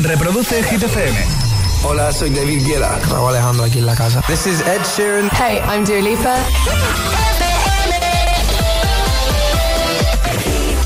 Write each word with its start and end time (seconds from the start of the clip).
Reproduce 0.00 0.62
Hit 0.62 0.82
FM. 0.82 1.16
Hola, 1.82 2.12
soy 2.12 2.30
David 2.30 2.66
Guetta. 2.66 2.98
Raúl 3.10 3.30
Alejandro 3.30 3.64
aquí 3.64 3.78
en 3.78 3.86
la 3.86 3.94
casa. 3.94 4.22
This 4.26 4.46
is 4.46 4.60
Ed 4.62 4.82
Sheeran. 4.96 5.30
Hey, 5.30 5.60
I'm 5.66 5.84
Dua 5.84 6.00
Lipa. 6.00 6.36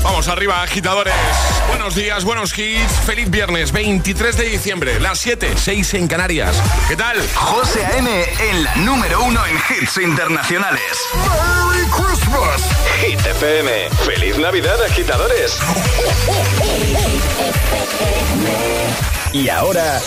Vamos 0.03 0.27
arriba, 0.27 0.61
agitadores. 0.61 1.58
Buenos 1.79 1.95
días, 1.95 2.25
buenos 2.25 2.59
hits. 2.59 2.91
Feliz 3.05 3.31
viernes, 3.31 3.71
23 3.71 4.35
de 4.35 4.49
diciembre, 4.49 4.99
las 4.99 5.17
7, 5.19 5.53
6 5.55 5.93
en 5.93 6.07
Canarias. 6.09 6.61
¿Qué 6.89 6.97
tal? 6.97 7.17
José 7.33 7.85
A.M. 7.85 8.25
en 8.49 8.63
la 8.65 8.75
número 8.75 9.23
uno 9.23 9.39
en 9.45 9.55
hits 9.55 9.97
internacionales. 9.97 10.81
¡Merry 11.13 11.87
Christmas! 11.89 12.63
Hit 12.99 13.25
FM. 13.25 13.89
¡Feliz 14.05 14.37
Navidad, 14.37 14.75
agitadores! 14.83 15.57
Y 19.31 19.47
ahora... 19.47 20.01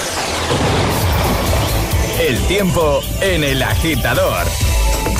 El 2.20 2.38
tiempo 2.48 3.00
en 3.22 3.44
el 3.44 3.62
agitador. 3.62 4.46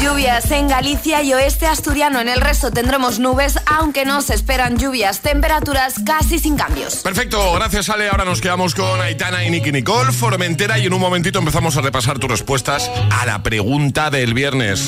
Lluvias 0.02 0.51
en 0.51 0.66
Galicia 0.66 1.23
y 1.23 1.33
oeste 1.33 1.66
asturiano. 1.66 2.20
En 2.20 2.29
el 2.29 2.41
resto 2.41 2.73
tendremos 2.73 3.20
nubes, 3.20 3.56
aunque 3.66 4.05
no 4.05 4.20
se 4.20 4.34
esperan 4.34 4.77
lluvias. 4.77 5.20
Temperaturas 5.20 5.95
casi 6.05 6.41
sin 6.41 6.56
cambios. 6.56 6.97
Perfecto, 6.97 7.52
gracias 7.55 7.88
Ale. 7.88 8.09
Ahora 8.09 8.25
nos 8.25 8.41
quedamos 8.41 8.75
con 8.75 9.01
Aitana 9.01 9.45
y 9.45 9.51
Nicky 9.51 9.70
Nicole, 9.70 10.11
Formentera, 10.11 10.78
y 10.78 10.87
en 10.87 10.92
un 10.92 11.01
momentito 11.01 11.38
empezamos 11.38 11.77
a 11.77 11.83
repasar 11.83 12.19
tus 12.19 12.28
respuestas 12.28 12.91
a 13.11 13.27
la 13.27 13.45
pregunta 13.45 14.11
del 14.11 14.34
viernes. 14.34 14.80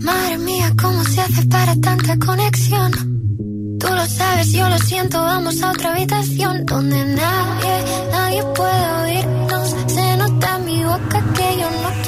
Madre 0.00 0.36
mía, 0.38 0.70
¿cómo 0.80 1.02
se 1.04 1.22
hace 1.22 1.46
para 1.46 1.74
tanta 1.80 2.18
conexión? 2.18 2.92
Tú 3.80 3.86
lo 3.88 4.06
sabes, 4.06 4.52
yo 4.52 4.68
lo 4.68 4.78
siento, 4.78 5.18
vamos 5.20 5.62
a 5.62 5.70
otra 5.70 5.92
habitación 5.92 6.66
donde 6.66 7.04
nadie, 7.04 7.84
nadie 8.10 8.42
puede 8.54 8.90
oírnos. 9.02 9.74
Se 9.86 10.16
nota 10.16 10.56
en 10.56 10.64
mi 10.66 10.84
boca 10.84 11.24
que 11.34 11.56
yo 11.58 11.70
no 11.70 12.02
quiero 12.02 12.07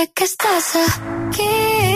sé 0.00 0.12
que 0.14 0.24
estás 0.24 0.76
aquí, 0.76 1.89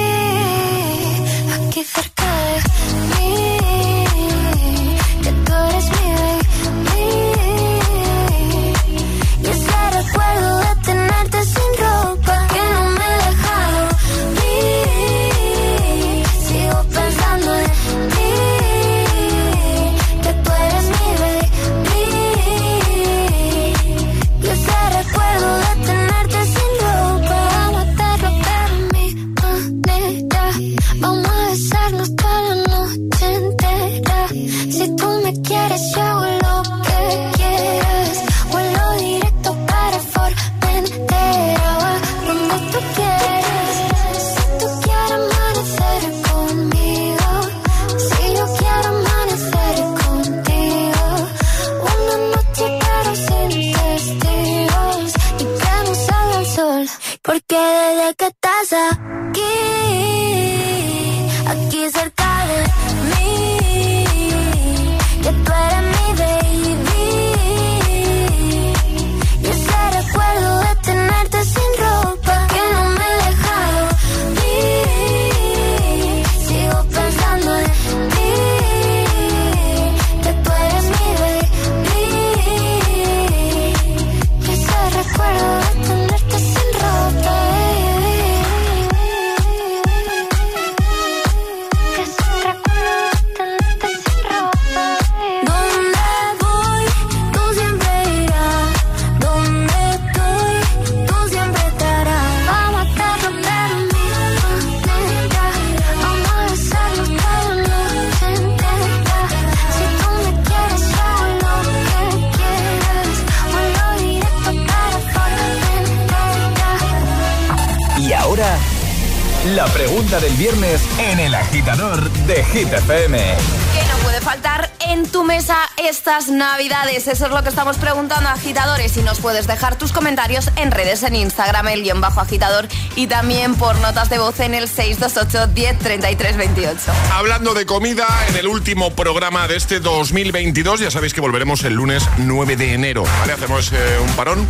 La 119.65 119.73
pregunta 119.73 120.21
del 120.21 120.35
viernes 120.35 120.83
en 120.99 121.19
el 121.19 121.35
agitador 121.35 122.11
de 122.27 122.45
Hit 122.45 122.71
FM. 122.71 123.19
¿Qué 123.19 123.89
no 123.91 123.97
puede 124.03 124.21
faltar 124.21 124.71
en 124.81 125.09
tu 125.11 125.25
mesa 125.25 125.57
estas 125.79 126.29
navidades? 126.29 127.09
Eso 127.09 127.25
es 127.25 127.31
lo 127.31 127.43
que 127.43 127.49
estamos 127.49 127.79
preguntando 127.79 128.29
a 128.29 128.33
agitadores 128.33 128.95
y 128.99 129.01
nos 129.01 129.21
puedes 129.21 129.47
dejar 129.47 129.77
tus 129.77 129.91
comentarios 129.91 130.51
en 130.57 130.71
redes 130.71 131.03
en 131.03 131.17
Instagram, 131.17 131.69
el 131.69 131.83
guion 131.83 132.03
bajo 132.03 132.21
agitador 132.21 132.69
y 132.95 133.07
también 133.07 133.55
por 133.55 133.79
notas 133.79 134.11
de 134.11 134.19
voz 134.19 134.39
en 134.41 134.53
el 134.53 134.69
628 134.69 135.55
10 135.55 135.79
33 135.79 136.37
28. 136.37 136.81
Hablando 137.15 137.55
de 137.55 137.65
comida, 137.65 138.07
en 138.29 138.37
el 138.37 138.49
último 138.49 138.91
programa 138.91 139.49
de 139.49 139.57
este 139.57 139.81
2022, 139.81 140.81
ya 140.81 140.91
sabéis 140.91 141.15
que 141.15 141.23
volveremos 141.23 141.65
el 141.65 141.73
lunes 141.73 142.07
9 142.19 142.57
de 142.57 142.75
enero, 142.75 143.05
¿vale? 143.21 143.33
Hacemos 143.33 143.73
eh, 143.73 143.99
un 143.99 144.13
parón 144.13 144.47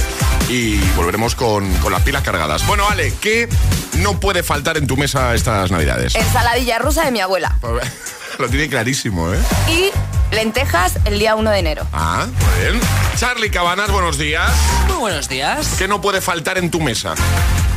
y 0.49 0.79
volveremos 0.97 1.35
con, 1.35 1.73
con 1.77 1.93
las 1.93 2.03
pilas 2.03 2.23
cargadas. 2.23 2.67
Bueno, 2.67 2.85
Ale, 2.89 3.13
¿qué 3.21 3.49
no 3.99 4.21
puede 4.21 4.43
faltar 4.43 4.77
en 4.77 4.87
tu 4.87 4.97
mesa 4.97 5.35
estas 5.35 5.71
navidades? 5.71 6.15
Ensaladilla 6.15 6.79
rusa 6.79 7.05
de 7.05 7.11
mi 7.11 7.21
abuela 7.21 7.57
Lo 8.39 8.49
tiene 8.49 8.69
clarísimo, 8.69 9.33
¿eh? 9.33 9.39
y 9.69 9.91
lentejas 10.35 10.95
el 11.05 11.21
día 11.21 11.37
1 11.37 11.51
de 11.51 11.59
enero. 11.61 11.87
Ah, 11.93 12.27
muy 12.27 12.65
bien. 12.73 12.81
Charlie 13.17 13.49
Cabanas, 13.51 13.91
buenos 13.93 14.19
días. 14.19 14.51
Muy 14.89 14.97
buenos 14.97 15.29
días. 15.29 15.75
¿Qué 15.79 15.87
no 15.87 16.01
puede 16.01 16.21
faltar 16.21 16.59
en 16.59 16.69
tu 16.71 16.81
mesa? 16.81 17.15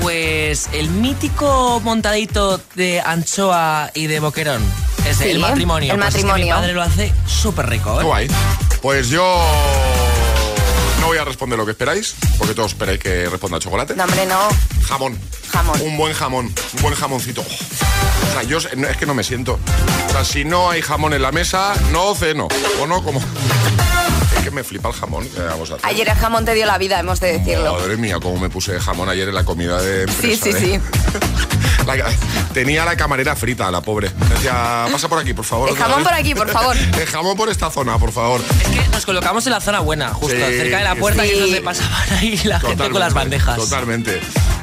Pues 0.01 0.67
el 0.73 0.89
mítico 0.89 1.79
montadito 1.83 2.59
de 2.73 2.99
anchoa 3.01 3.91
y 3.93 4.07
de 4.07 4.19
boquerón. 4.19 4.63
Es 5.07 5.17
Sí, 5.17 5.29
el 5.29 5.39
matrimonio. 5.39 5.93
el 5.93 5.99
Pues 5.99 6.15
es 6.15 6.21
que 6.21 6.25
matrimonio. 6.25 6.45
mi 6.55 6.59
padre 6.61 6.73
lo 6.73 6.81
hace 6.81 7.13
súper 7.27 7.69
rico, 7.69 8.01
¿eh? 8.01 8.03
Guay. 8.03 8.27
Pues 8.81 9.09
yo 9.09 9.39
no 11.07 11.11
voy 11.11 11.19
a 11.19 11.23
responder 11.23 11.57
lo 11.57 11.63
que 11.63 11.71
esperáis, 11.71 12.15
porque 12.37 12.53
todos 12.53 12.73
esperáis 12.73 12.99
que 12.99 13.29
responda 13.29 13.59
chocolate. 13.59 13.95
No, 13.95 14.03
hombre, 14.03 14.25
no. 14.25 14.49
Jamón. 14.89 15.17
Jamón. 15.53 15.81
Un 15.81 15.95
buen 15.95 16.13
jamón, 16.13 16.47
un 16.47 16.81
buen 16.81 16.95
jamoncito. 16.95 17.43
O 17.43 18.33
sea, 18.33 18.43
yo 18.43 18.57
es 18.57 18.97
que 18.97 19.05
no 19.05 19.13
me 19.13 19.23
siento. 19.23 19.57
O 20.07 20.11
sea, 20.11 20.25
si 20.25 20.43
no 20.43 20.69
hay 20.69 20.81
jamón 20.81 21.13
en 21.13 21.21
la 21.21 21.31
mesa, 21.31 21.75
no 21.93 22.13
ceno. 22.13 22.49
O 22.81 22.87
no, 22.87 23.01
como. 23.05 23.21
Que 24.47 24.51
me 24.51 24.63
flipa 24.63 24.87
el 24.87 24.95
jamón. 24.95 25.27
vamos 25.37 25.71
a 25.71 25.75
hacer? 25.75 25.85
Ayer 25.85 26.07
el 26.07 26.15
jamón 26.15 26.45
te 26.45 26.53
dio 26.53 26.65
la 26.65 26.77
vida, 26.77 26.97
hemos 26.97 27.19
de 27.19 27.37
decirlo. 27.37 27.73
Madre 27.73 27.97
mía, 27.97 28.17
cómo 28.21 28.39
me 28.39 28.49
puse 28.49 28.79
jamón 28.79 29.09
ayer 29.09 29.27
en 29.27 29.35
la 29.35 29.43
comida 29.43 29.81
de 29.81 30.03
empresa. 30.03 30.21
Sí, 30.21 30.53
sí, 30.53 30.73
¿eh? 30.73 30.79
sí. 30.79 31.83
tenía 32.53 32.85
la 32.85 32.95
camarera 32.95 33.35
frita, 33.35 33.69
la 33.69 33.81
pobre. 33.81 34.09
Decía, 34.29 34.85
pasa 34.89 35.09
por 35.09 35.19
aquí, 35.19 35.33
por 35.33 35.43
favor. 35.43 35.67
El 35.67 35.75
jamón 35.75 36.01
por 36.01 36.13
aquí, 36.13 36.33
por 36.33 36.49
favor. 36.49 36.77
El 36.97 37.07
jamón 37.07 37.35
por 37.35 37.49
esta 37.49 37.69
zona, 37.69 37.99
por 37.99 38.13
favor. 38.13 38.39
Es 38.39 38.67
que 38.69 38.87
nos 38.87 39.05
colocamos 39.05 39.45
en 39.47 39.51
la 39.51 39.59
zona 39.59 39.81
buena, 39.81 40.13
justo, 40.13 40.37
cerca 40.37 40.77
de 40.77 40.83
la 40.85 40.95
puerta, 40.95 41.25
y 41.25 41.29
que 41.29 41.35
es 41.35 41.41
donde 41.41 41.61
pasaban 41.61 42.13
ahí 42.13 42.37
la 42.45 42.61
gente 42.61 42.89
con 42.89 43.01
las 43.01 43.13
bandejas. 43.13 43.57
Totalmente. 43.57 44.21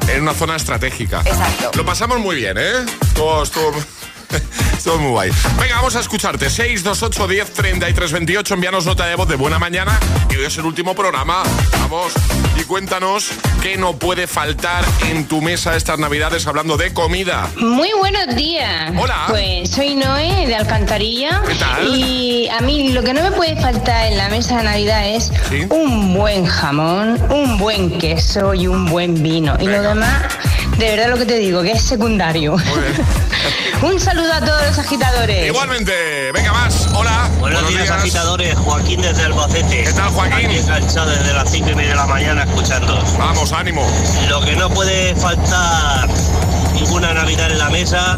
En 0.09 0.23
una 0.23 0.33
zona 0.33 0.57
estratégica. 0.57 1.21
Exacto. 1.27 1.73
Lo 1.75 1.85
pasamos 1.85 2.21
muy 2.21 2.37
bien, 2.37 2.57
¿eh? 2.59 2.87
Todo, 3.15 3.45
todo, 3.45 3.75
todo 4.85 4.99
muy 4.99 5.11
guay. 5.11 5.31
Venga, 5.61 5.76
vamos 5.76 5.97
a 5.97 6.00
escucharte. 6.00 6.50
628 6.50 7.29
10 7.29 7.53
33 7.53 8.12
28. 8.12 8.55
Envíanos 8.55 8.87
nota 8.87 9.06
de 9.06 9.15
voz 9.15 9.29
de 9.29 9.37
buena 9.37 9.59
mañana. 9.59 9.99
Que 10.29 10.37
hoy 10.38 10.44
es 10.44 10.56
el 10.59 10.65
último 10.65 10.94
programa. 10.94 11.43
Vamos. 11.81 12.12
Y 12.59 12.65
cuéntanos 12.65 13.31
qué 13.62 13.76
no 13.76 13.97
puede 13.97 14.26
faltar 14.26 14.85
en 15.09 15.26
tu 15.26 15.41
mesa 15.41 15.76
estas 15.76 15.99
navidades 15.99 16.47
hablando 16.47 16.76
de 16.76 16.93
comida. 16.93 17.49
Muy 17.56 17.91
buenos 17.99 18.35
días. 18.37 18.93
Hola. 18.97 19.25
Pues 19.29 19.71
soy 19.71 19.94
Noé 19.97 20.47
de 20.47 20.55
Alcantarilla. 20.55 21.43
¿Qué 21.47 21.55
tal? 21.55 21.88
Y 21.88 22.49
a 22.49 22.61
mí 22.61 22.93
lo 22.93 23.03
que 23.03 23.12
no 23.12 23.23
me 23.23 23.32
puede 23.32 23.61
faltar 23.61 24.06
en 24.06 24.19
la 24.19 24.29
mesa 24.29 24.59
de 24.59 24.65
Navidad 24.65 25.09
es 25.09 25.32
¿Sí? 25.49 25.67
un 25.70 26.15
buen 26.15 26.47
jamón, 26.47 27.20
un 27.31 27.59
buen 27.59 27.99
queso 27.99 28.55
y 28.55 28.67
un 28.67 28.87
buen 28.87 29.23
vino. 29.23 29.56
Y 29.61 29.67
lo 29.67 29.82
demás, 29.82 30.23
de 30.79 30.91
verdad 30.91 31.09
lo 31.11 31.19
que 31.19 31.27
te 31.27 31.38
digo, 31.38 31.62
que 31.62 31.73
es 31.73 31.82
secundario. 31.82 32.56
un 33.82 33.99
saludo 34.00 34.14
a 34.17 34.41
todos 34.41 34.67
los 34.67 34.79
agitadores. 34.79 35.47
Igualmente. 35.47 36.31
Venga, 36.33 36.53
más. 36.53 36.87
Hola. 36.95 37.29
Buenos, 37.41 37.69
días, 37.69 37.91
agitadores. 37.91 38.55
Joaquín 38.57 39.03
desde 39.03 39.25
Albacete. 39.25 39.83
¿Qué 39.85 39.93
tal, 39.93 40.11
Joaquín? 40.11 40.47
Aquí 40.47 40.59
enganchado 40.59 41.11
desde 41.11 41.33
las 41.33 41.51
5 41.51 41.71
y 41.71 41.75
media 41.75 41.91
de 41.91 41.97
la 41.97 42.07
mañana 42.07 42.45
escuchando. 42.45 43.03
Vamos, 43.19 43.53
ánimo. 43.53 43.85
Lo 44.29 44.41
que 44.41 44.55
no 44.55 44.71
puede 44.71 45.15
faltar 45.17 46.09
ninguna 46.75 47.13
Navidad 47.13 47.51
en 47.51 47.59
la 47.59 47.71
mesa 47.71 48.17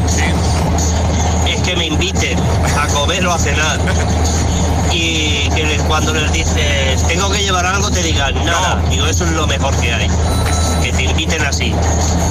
es 1.47 1.63
que 1.63 1.77
me 1.77 1.87
inviten 1.87 2.39
a 2.79 2.87
comer 2.89 3.27
o 3.27 3.33
a 3.33 3.39
cenar. 3.39 3.79
Y 4.93 5.51
que 5.51 5.77
cuando 5.89 6.15
les 6.15 6.33
dices, 6.33 7.07
tengo 7.07 7.31
que 7.31 7.43
llevar 7.43 7.67
algo, 7.67 7.91
te 7.91 8.03
digan, 8.03 8.35
nada. 8.47 8.83
Digo, 8.89 9.05
eso 9.07 9.25
es 9.25 9.33
lo 9.33 9.47
mejor 9.47 9.77
que 9.79 9.93
hay. 9.93 10.09
Inviten 11.19 11.47
así. 11.47 11.75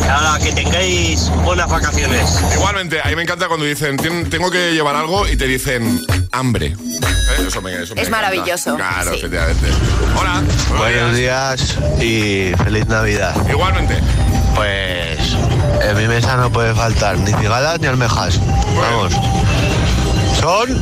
Ahora, 0.08 0.38
que 0.44 0.52
tengáis 0.52 1.30
buenas 1.44 1.68
vacaciones. 1.68 2.40
Igualmente, 2.54 3.02
a 3.04 3.08
mí 3.08 3.16
me 3.16 3.24
encanta 3.24 3.48
cuando 3.48 3.66
dicen, 3.66 3.98
"Tien- 3.98 4.30
tengo 4.30 4.52
que 4.52 4.74
llevar 4.74 4.96
algo 4.96 5.28
y 5.28 5.36
te 5.36 5.48
dicen, 5.48 6.00
hambre. 6.32 6.68
¿Eh? 6.68 7.46
Eso 7.48 7.62
me, 7.64 7.74
eso 7.74 7.96
me 7.96 8.02
Es 8.02 8.08
encanta. 8.08 8.12
maravilloso, 8.12 8.76
Claro, 8.76 9.12
sí. 9.14 9.18
efectivamente. 9.18 9.68
Hola. 10.20 10.44
Buenos 10.78 11.16
días 11.16 11.78
y 12.00 12.52
feliz 12.64 12.86
Navidad. 12.88 13.36
Igualmente. 13.50 13.98
Pues 14.54 15.36
en 15.81 15.98
mi 15.98 16.08
mesa 16.08 16.38
no 16.38 16.52
puede 16.52 16.76
faltar 16.76 17.18
ni 17.18 17.34
cigalas 17.34 17.80
ni 17.80 17.88
almejas. 17.88 18.40
Vamos. 18.76 19.14
Son 20.40 20.80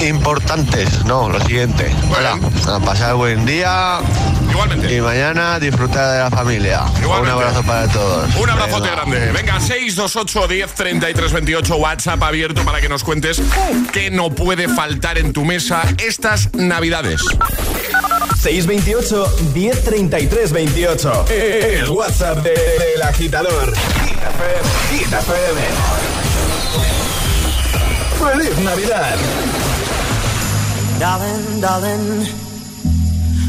importantes, 0.00 1.04
no, 1.04 1.28
lo 1.28 1.38
siguiente. 1.42 1.94
Hola, 2.16 2.38
a 2.74 2.80
pasar 2.80 3.14
buen 3.14 3.44
día 3.44 3.98
Igualmente. 4.52 4.94
y 4.96 5.00
mañana 5.00 5.58
disfrutar 5.58 6.12
de 6.12 6.18
la 6.20 6.30
familia. 6.30 6.82
Igualmente. 7.00 7.36
Un 7.36 7.42
abrazo 7.42 7.62
para 7.64 7.88
todos. 7.88 8.34
Un 8.36 8.50
abrazote 8.50 8.88
Venga. 8.90 8.94
grande. 9.04 9.32
Venga, 9.32 9.60
628 9.60 10.46
10 10.48 10.72
33 10.74 11.32
28 11.32 11.76
WhatsApp 11.76 12.22
abierto 12.22 12.62
para 12.64 12.80
que 12.80 12.88
nos 12.88 13.02
cuentes 13.04 13.40
qué 13.92 14.10
no 14.10 14.30
puede 14.30 14.68
faltar 14.68 15.18
en 15.18 15.32
tu 15.32 15.44
mesa 15.44 15.82
estas 15.98 16.52
Navidades. 16.54 17.20
628 18.42 19.36
1033 19.54 20.52
28. 20.52 21.24
El 21.30 21.88
WhatsApp 21.90 22.38
de- 22.38 22.50
del 22.50 23.02
agitador. 23.02 23.72
Hit 24.04 24.18
FM. 24.18 24.98
Hit 24.98 25.12
FM. 25.12 25.60
¡Feliz 28.38 28.58
Navidad! 28.58 29.16
Darling, 30.98 31.60
darling, 31.60 32.26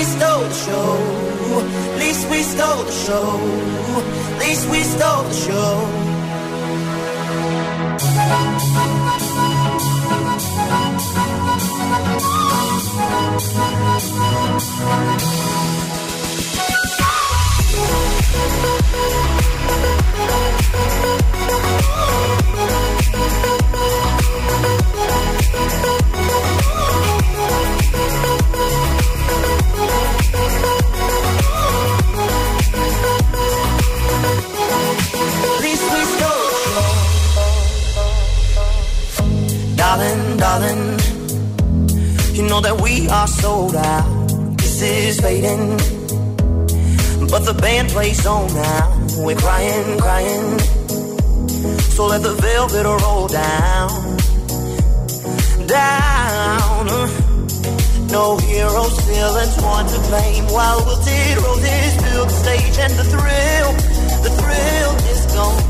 We 0.00 0.06
stole 0.06 0.40
the 0.40 0.54
show. 0.54 0.96
At 1.92 1.98
least 1.98 2.30
we 2.30 2.42
stole 2.42 2.84
the 2.84 2.90
show. 2.90 3.38
At 4.32 4.38
least 4.40 4.70
we 4.70 4.82
stole 4.82 5.24
the 5.24 5.34
show. 5.34 6.00
At 19.02 19.29
Darling, 39.90 40.36
darling, 40.36 41.00
you 42.32 42.44
know 42.44 42.60
that 42.60 42.80
we 42.80 43.08
are 43.08 43.26
sold 43.26 43.74
out. 43.74 44.28
This 44.58 44.82
is 44.82 45.20
fading, 45.20 45.76
but 47.28 47.40
the 47.40 47.58
band 47.60 47.88
plays 47.88 48.24
on 48.24 48.54
now. 48.54 48.86
We're 49.16 49.34
crying, 49.34 49.98
crying, 49.98 50.60
so 51.90 52.06
let 52.06 52.22
the 52.22 52.34
velvet 52.38 52.86
roll 53.02 53.26
down, 53.26 53.90
down. 55.66 56.86
No 58.12 58.36
heroes, 58.36 58.96
villains, 59.06 59.56
one 59.60 59.86
to 59.88 59.98
blame. 60.06 60.44
While 60.54 60.78
we 60.78 60.84
wilted 60.86 61.36
roses 61.42 61.96
fill 62.00 62.26
the 62.26 62.36
stage, 62.44 62.78
and 62.78 62.92
the 62.92 63.06
thrill, 63.10 63.72
the 64.22 64.30
thrill 64.38 64.92
is 65.10 65.26
gone. 65.34 65.69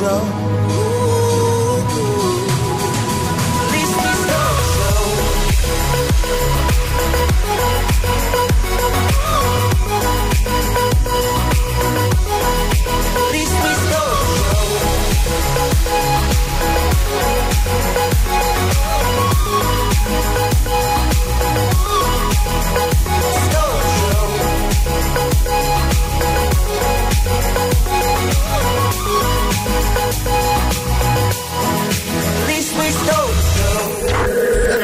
show. 0.00 0.49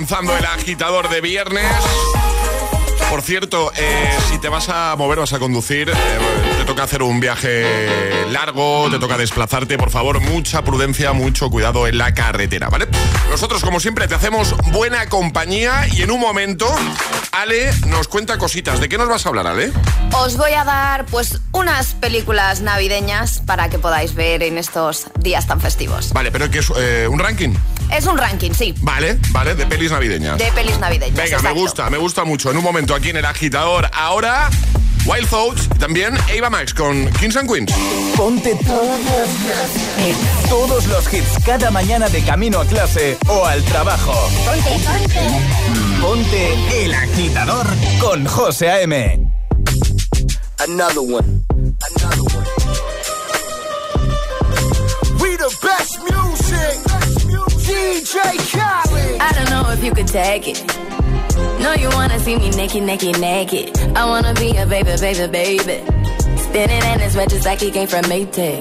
Avanzando 0.00 0.34
el 0.34 0.46
agitador 0.46 1.10
de 1.10 1.20
viernes. 1.20 1.70
Por 3.10 3.20
cierto, 3.20 3.70
eh, 3.76 4.18
si 4.30 4.38
te 4.38 4.48
vas 4.48 4.70
a 4.70 4.94
mover, 4.96 5.18
vas 5.18 5.34
a 5.34 5.38
conducir, 5.38 5.90
eh, 5.90 5.94
te 6.56 6.64
toca 6.64 6.84
hacer 6.84 7.02
un 7.02 7.20
viaje 7.20 8.24
largo, 8.30 8.88
te 8.90 8.98
toca 8.98 9.18
desplazarte, 9.18 9.76
por 9.76 9.90
favor, 9.90 10.20
mucha 10.20 10.62
prudencia, 10.62 11.12
mucho 11.12 11.50
cuidado 11.50 11.86
en 11.86 11.98
la 11.98 12.14
carretera, 12.14 12.70
¿vale? 12.70 12.88
Nosotros, 13.28 13.62
como 13.62 13.78
siempre, 13.78 14.08
te 14.08 14.14
hacemos 14.14 14.54
buena 14.72 15.06
compañía 15.10 15.86
y 15.92 16.00
en 16.00 16.10
un 16.10 16.20
momento, 16.20 16.66
Ale 17.32 17.70
nos 17.88 18.08
cuenta 18.08 18.38
cositas. 18.38 18.80
¿De 18.80 18.88
qué 18.88 18.96
nos 18.96 19.08
vas 19.08 19.26
a 19.26 19.28
hablar, 19.28 19.48
Ale? 19.48 19.70
Os 20.14 20.38
voy 20.38 20.52
a 20.52 20.64
dar, 20.64 21.04
pues, 21.06 21.40
unas 21.52 21.92
películas 21.92 22.62
navideñas 22.62 23.42
para 23.44 23.68
que 23.68 23.78
podáis 23.78 24.14
ver 24.14 24.42
en 24.44 24.56
estos 24.56 25.08
días 25.18 25.46
tan 25.46 25.60
festivos. 25.60 26.14
Vale, 26.14 26.30
pero 26.30 26.50
¿qué 26.50 26.60
es 26.60 26.72
eh, 26.74 27.06
un 27.06 27.18
ranking? 27.18 27.54
Es 27.92 28.06
un 28.06 28.16
ranking, 28.16 28.52
sí. 28.52 28.74
Vale, 28.80 29.18
vale, 29.30 29.54
de 29.54 29.66
pelis 29.66 29.90
navideñas. 29.90 30.38
De 30.38 30.50
pelis 30.52 30.78
navideñas. 30.78 31.16
Venga, 31.16 31.40
me 31.42 31.52
gusta, 31.52 31.90
me 31.90 31.98
gusta 31.98 32.24
mucho. 32.24 32.50
En 32.50 32.56
un 32.56 32.64
momento 32.64 32.94
aquí 32.94 33.10
en 33.10 33.16
el 33.16 33.24
agitador. 33.24 33.90
Ahora, 33.92 34.48
Wild 35.06 35.28
Thoughts 35.28 35.68
y 35.74 35.78
también 35.78 36.16
Ava 36.36 36.50
Max 36.50 36.72
con 36.74 37.10
Kings 37.12 37.36
and 37.36 37.50
Queens. 37.50 37.72
Ponte 38.16 38.54
todos 38.66 39.00
los, 39.00 40.48
todos 40.48 40.86
los 40.86 41.12
hits 41.12 41.44
cada 41.44 41.70
mañana 41.70 42.08
de 42.08 42.22
camino 42.22 42.60
a 42.60 42.64
clase 42.66 43.16
o 43.28 43.44
al 43.44 43.62
trabajo. 43.64 44.14
Ponte, 44.44 44.70
ponte. 44.70 45.20
Ponte 46.00 46.84
el 46.84 46.94
agitador 46.94 47.66
con 48.00 48.24
José 48.26 48.70
A.M. 48.70 49.30
Another 50.58 51.00
one. 51.00 51.44
Another 51.96 52.22
one. 52.22 52.46
We 55.18 55.36
the 55.36 55.48
best. 55.62 55.89
DJ 57.80 58.14
Khaled. 58.52 59.20
I 59.20 59.32
don't 59.32 59.50
know 59.50 59.64
if 59.72 59.82
you 59.82 59.92
could 59.92 60.06
take 60.06 60.46
it. 60.48 60.60
No, 61.64 61.72
you 61.74 61.88
wanna 61.90 62.18
see 62.20 62.36
me 62.36 62.50
naked, 62.50 62.82
naked, 62.82 63.18
naked. 63.18 63.66
I 63.96 64.04
wanna 64.04 64.34
be 64.34 64.56
a 64.56 64.66
baby, 64.66 64.94
baby, 65.00 65.26
baby. 65.32 65.78
Spinning 66.44 66.84
in 66.92 67.00
his 67.00 67.16
red 67.16 67.30
just 67.30 67.46
like 67.46 67.60
he 67.60 67.70
came 67.70 67.88
from 67.88 68.04
Maytag. 68.12 68.60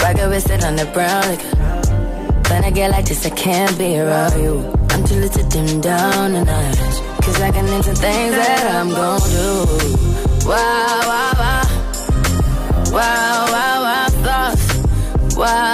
Rocket 0.00 0.28
with 0.28 0.50
it 0.50 0.64
on 0.64 0.76
the 0.76 0.86
brown 0.94 1.22
liquor. 1.30 1.56
When 2.50 2.64
I 2.64 2.70
get 2.70 2.90
like 2.90 3.06
this, 3.06 3.26
I 3.26 3.30
can't 3.30 3.76
be 3.76 3.98
around 3.98 4.40
you. 4.40 4.54
I'm 4.90 5.02
too 5.04 5.16
little 5.16 5.42
to 5.42 5.48
dim 5.48 5.80
down 5.80 6.32
the 6.34 6.44
night. 6.44 6.78
Cause 7.24 7.40
I 7.40 7.50
can 7.50 7.66
into 7.66 7.94
things 8.04 8.34
that 8.40 8.64
I'm 8.76 8.90
gon' 8.90 9.20
do. 9.36 9.48
Wow, 10.46 11.00
wow, 11.10 11.32
wow. 11.42 11.64
Wow, 12.96 13.46
wow, 13.54 13.76
wow, 13.86 14.08
thoughts. 14.26 15.36
Wow. 15.36 15.73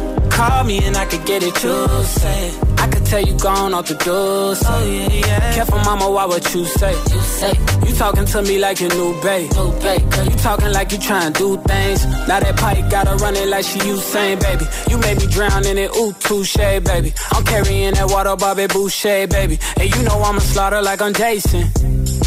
Call 0.41 0.63
me 0.63 0.83
and 0.83 0.97
I 0.97 1.05
could 1.05 1.23
get 1.23 1.43
it, 1.43 1.63
you 1.63 2.03
say. 2.03 2.51
I 2.79 2.87
could 2.87 3.05
tell 3.05 3.21
you 3.21 3.37
gone 3.37 3.75
off 3.75 3.87
the 3.87 3.93
door. 3.93 4.55
Oh, 4.57 4.85
yeah, 4.89 5.27
yeah. 5.27 5.53
Careful, 5.53 5.77
mama, 5.81 6.09
why 6.09 6.25
what 6.25 6.43
you 6.55 6.65
say? 6.65 6.93
You 6.93 7.21
say. 7.37 7.53
You 7.85 7.93
talking 7.93 8.25
to 8.25 8.41
me 8.41 8.57
like 8.57 8.79
your 8.79 8.89
new 8.89 9.21
babe. 9.21 9.51
New 9.53 9.71
babe. 9.81 10.01
You 10.01 10.35
talking 10.37 10.71
like 10.71 10.91
you 10.91 10.97
trying 10.97 11.33
to 11.33 11.37
do 11.37 11.57
things. 11.61 12.05
Now 12.27 12.39
that 12.39 12.57
pipe 12.57 12.89
gotta 12.89 13.17
run 13.17 13.35
it 13.35 13.49
like 13.49 13.65
she 13.65 13.77
Usain, 13.81 14.41
baby. 14.41 14.65
You 14.89 14.97
made 14.97 15.17
me 15.19 15.27
drown 15.27 15.63
in 15.67 15.77
it, 15.77 15.95
ooh, 15.95 16.11
touche, 16.13 16.57
baby. 16.57 17.13
I'm 17.33 17.43
carrying 17.43 17.93
that 17.93 18.09
water, 18.09 18.35
Bobby 18.35 18.65
Boucher, 18.65 19.27
baby. 19.27 19.59
And 19.79 19.95
you 19.95 20.01
know 20.01 20.19
I'ma 20.23 20.39
slaughter 20.39 20.81
like 20.81 21.03
I'm 21.03 21.13
Jason. 21.13 21.69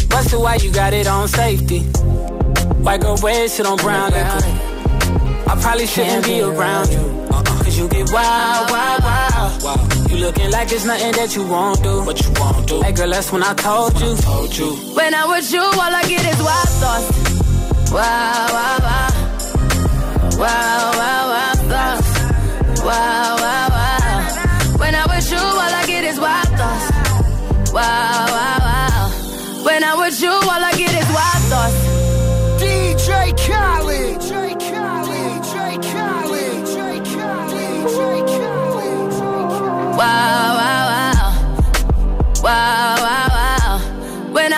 Busted 0.07 0.39
why 0.39 0.55
you 0.55 0.71
got 0.71 0.93
it 0.93 1.07
on 1.07 1.27
safety. 1.27 1.79
White 2.79 3.01
girl 3.01 3.17
wear 3.21 3.49
shit 3.49 3.65
on 3.65 3.75
brown 3.75 4.11
liquor. 4.13 4.74
I 5.47 5.55
probably 5.61 5.85
shouldn't 5.87 6.25
be 6.25 6.41
around 6.41 6.91
you. 6.91 7.25
Cause 7.63 7.77
you 7.77 7.87
get 7.87 8.11
wild, 8.11 8.71
wild, 8.71 9.03
wild. 9.63 10.09
You 10.09 10.17
looking 10.17 10.51
like 10.51 10.71
it's 10.71 10.85
nothing 10.85 11.11
that 11.13 11.35
you 11.35 11.47
won't 11.47 11.81
do. 11.83 12.03
What 12.03 12.21
you 12.23 12.31
won't 12.39 12.67
do. 12.67 12.81
Hey 12.81 12.91
girl, 12.91 13.09
that's 13.09 13.31
when 13.31 13.43
I 13.43 13.53
told 13.53 13.99
you. 13.99 14.15
Told 14.17 14.57
you. 14.57 14.71
When 14.95 15.13
I'm 15.13 15.29
with 15.29 15.51
you, 15.51 15.61
all 15.61 15.93
I 16.01 16.03
get 16.07 16.25
is 16.25 16.39
wild 16.41 16.69
thoughts. 16.81 17.91
Wow, 17.91 18.47
wow, 18.55 18.77
wow. 18.87 19.09
Wow, 20.37 20.91
wow, 20.99 21.23
wow, 21.31 21.53
thoughts. 21.71 22.81
Wow, 22.83 23.35
wow, 23.43 23.67
wow. 23.69 24.77
When 24.77 24.93
I'm 24.95 25.09
with 25.09 25.31
you, 25.31 25.37
all 25.37 25.73
I 25.81 25.83
get 25.87 26.03
is 26.03 26.19
wild 26.19 26.47
thoughts. 26.59 27.71
Wow, 27.71 28.25
wow, 28.35 28.57
wow. 28.67 29.63
When 29.63 29.83
I'm 29.83 29.97
with 29.99 30.21
you, 30.21 30.29
all 30.31 30.63
I 30.69 30.73
get 30.77 30.93
is 30.93 31.07
wild 31.13 31.43
thoughts. 31.49 31.84
Wow, 39.95 40.01
wow, 40.01 40.83
wow. 40.91 41.31
Wow, 42.43 42.95
wow. 42.99 44.33
When. 44.33 44.55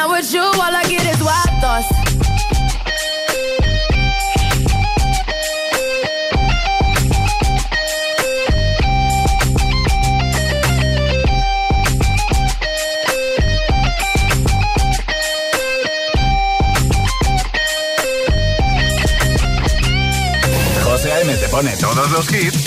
José 20.97 21.37
te 21.39 21.49
pone 21.49 21.77
todos 21.77 22.09
los 22.09 22.31
hits 22.33 22.66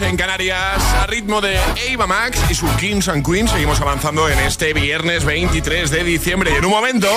En 0.00 0.16
Canarias, 0.16 0.82
a 0.94 1.06
ritmo 1.06 1.40
de 1.40 1.58
Ava 1.58 2.06
Max 2.06 2.38
y 2.48 2.54
su 2.54 2.66
Kings 2.76 3.08
and 3.08 3.26
Queens. 3.26 3.50
Seguimos 3.50 3.80
avanzando 3.80 4.28
en 4.28 4.38
este 4.38 4.72
viernes 4.72 5.24
23 5.24 5.90
de 5.90 6.02
diciembre. 6.02 6.50
Y 6.54 6.56
en 6.56 6.64
un 6.64 6.70
momento 6.70 7.08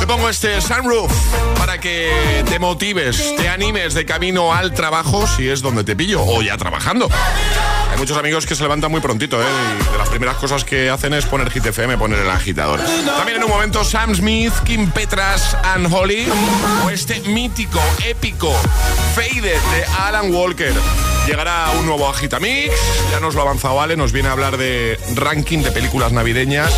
te 0.00 0.06
pongo 0.06 0.28
este 0.28 0.60
sunroof 0.60 1.12
para 1.56 1.78
que 1.78 2.42
te 2.48 2.58
motives, 2.58 3.36
te 3.36 3.48
animes 3.48 3.94
de 3.94 4.04
camino 4.04 4.52
al 4.52 4.74
trabajo 4.74 5.26
si 5.26 5.48
es 5.48 5.62
donde 5.62 5.84
te 5.84 5.94
pillo 5.94 6.22
o 6.24 6.42
ya 6.42 6.56
trabajando. 6.56 7.08
Hay 7.94 8.00
muchos 8.00 8.18
amigos 8.18 8.44
que 8.44 8.56
se 8.56 8.62
levantan 8.64 8.90
muy 8.90 9.00
prontito, 9.00 9.40
¿eh? 9.40 9.46
Y 9.46 9.92
de 9.92 9.98
las 9.98 10.08
primeras 10.08 10.36
cosas 10.36 10.64
que 10.64 10.90
hacen 10.90 11.14
es 11.14 11.26
poner 11.26 11.48
Hit 11.52 11.64
FM, 11.64 11.96
poner 11.96 12.18
el 12.18 12.28
agitador. 12.28 12.80
También 12.80 13.36
en 13.36 13.44
un 13.44 13.50
momento 13.50 13.84
Sam 13.84 14.16
Smith, 14.16 14.52
Kim 14.64 14.90
Petras 14.90 15.56
and 15.62 15.86
Holly 15.94 16.26
o 16.84 16.90
este 16.90 17.20
mítico, 17.20 17.80
épico 18.04 18.52
Faded 19.14 19.42
de 19.44 19.84
Alan 20.00 20.34
Walker. 20.34 20.72
Llegará 21.28 21.70
un 21.78 21.86
nuevo 21.86 22.08
Agitamix, 22.08 22.74
ya 23.12 23.20
nos 23.20 23.36
lo 23.36 23.42
ha 23.42 23.44
avanzado 23.44 23.80
Ale, 23.80 23.96
nos 23.96 24.10
viene 24.10 24.28
a 24.28 24.32
hablar 24.32 24.56
de 24.56 24.98
ranking 25.14 25.60
de 25.60 25.70
películas 25.70 26.10
navideñas 26.10 26.74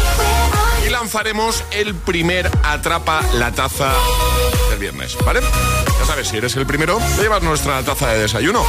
y 0.86 0.90
lanzaremos 0.90 1.64
el 1.70 1.94
primer 1.94 2.50
Atrapa 2.62 3.22
la 3.32 3.52
Taza 3.52 3.90
del 4.68 4.78
viernes, 4.78 5.16
¿vale? 5.24 5.40
Ya 5.98 6.04
sabes, 6.04 6.28
si 6.28 6.36
eres 6.36 6.54
el 6.56 6.66
primero, 6.66 7.00
te 7.16 7.22
llevas 7.22 7.42
nuestra 7.42 7.82
taza 7.82 8.08
de 8.08 8.18
desayuno. 8.18 8.62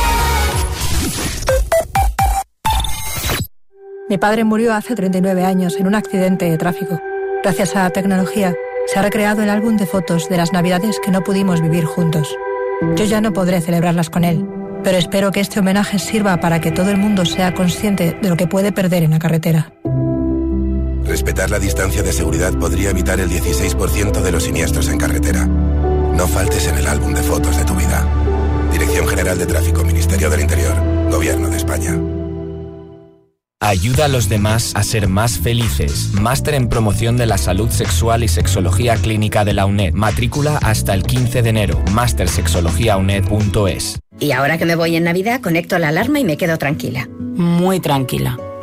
Mi 4.10 4.18
padre 4.18 4.46
murió 4.46 4.74
hace 4.74 4.96
39 4.96 5.44
años 5.44 5.76
en 5.78 5.86
un 5.86 5.94
accidente 5.94 6.50
de 6.50 6.58
tráfico. 6.58 7.02
Gracias 7.44 7.76
a 7.76 7.84
la 7.84 7.90
tecnología, 7.90 8.56
se 8.86 8.98
ha 8.98 9.02
recreado 9.02 9.44
el 9.44 9.50
álbum 9.50 9.76
de 9.76 9.86
fotos 9.86 10.30
de 10.30 10.38
las 10.38 10.54
navidades 10.54 11.02
que 11.04 11.12
no 11.12 11.26
pudimos 11.26 11.62
vivir 11.62 11.84
juntos. 11.84 12.34
Yo 12.96 13.04
ya 13.04 13.20
no 13.20 13.34
podré 13.34 13.60
celebrarlas 13.60 14.10
con 14.10 14.24
él, 14.24 14.48
pero 14.82 14.98
espero 14.98 15.34
que 15.34 15.42
este 15.42 15.60
homenaje 15.60 16.00
sirva 16.00 16.38
para 16.40 16.62
que 16.62 16.72
todo 16.72 16.90
el 16.90 16.96
mundo 16.96 17.26
sea 17.26 17.54
consciente 17.54 18.18
de 18.22 18.30
lo 18.30 18.38
que 18.38 18.48
puede 18.48 18.72
perder 18.72 19.04
en 19.04 19.12
la 19.12 19.20
carretera. 19.20 19.74
Respetar 21.04 21.50
la 21.50 21.60
distancia 21.60 22.02
de 22.02 22.14
seguridad 22.14 22.54
podría 22.54 22.92
evitar 22.92 23.20
el 23.20 23.30
16% 23.30 24.22
de 24.22 24.32
los 24.32 24.44
siniestros 24.44 24.88
en 24.88 25.00
carretera. 25.00 25.46
No 25.48 26.28
faltes 26.28 26.66
en 26.68 26.78
el 26.78 26.88
álbum 26.88 27.14
de 27.14 27.24
fotos 27.24 27.58
de 27.58 27.66
tu 27.66 27.76
vida. 27.76 28.08
Dirección 28.72 29.06
General 29.06 29.38
de 29.38 29.46
Tráfico, 29.46 29.84
Ministerio 29.84 30.30
del 30.30 30.42
Interior, 30.42 30.76
Gobierno 31.12 31.50
de 31.50 31.58
España. 31.58 32.17
Ayuda 33.60 34.06
a 34.06 34.08
los 34.08 34.30
demás 34.30 34.72
a 34.76 34.84
ser 34.84 35.08
más 35.08 35.40
felices. 35.40 36.12
Máster 36.14 36.54
en 36.54 36.70
promoción 36.70 37.18
de 37.18 37.26
la 37.26 37.40
salud 37.40 37.72
sexual 37.72 38.24
y 38.24 38.28
sexología 38.28 38.96
clínica 38.98 39.44
de 39.46 39.54
la 39.54 39.66
UNED. 39.66 39.94
Matrícula 39.94 40.60
hasta 40.62 40.94
el 40.94 41.02
15 41.02 41.42
de 41.42 41.50
enero. 41.50 41.84
mastersexologiauned.es. 41.92 43.98
Y 44.20 44.32
ahora 44.32 44.60
que 44.60 44.66
me 44.66 44.76
voy 44.76 44.96
en 44.96 45.06
Navidad, 45.06 45.42
conecto 45.42 45.80
la 45.80 45.88
alarma 45.88 46.20
y 46.20 46.24
me 46.24 46.38
quedo 46.38 46.60
tranquila. 46.60 47.10
Muy 47.10 47.80
tranquila. 47.80 48.38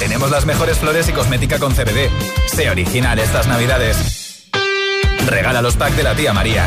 Tenemos 0.00 0.30
las 0.30 0.46
mejores 0.46 0.78
flores 0.78 1.06
y 1.10 1.12
cosmética 1.12 1.58
con 1.58 1.74
CBD. 1.74 2.08
Sé 2.46 2.70
original 2.70 3.18
estas 3.18 3.46
navidades. 3.46 4.48
Regala 5.26 5.60
los 5.60 5.76
packs 5.76 5.94
de 5.94 6.02
la 6.02 6.16
tía 6.16 6.32
María. 6.32 6.66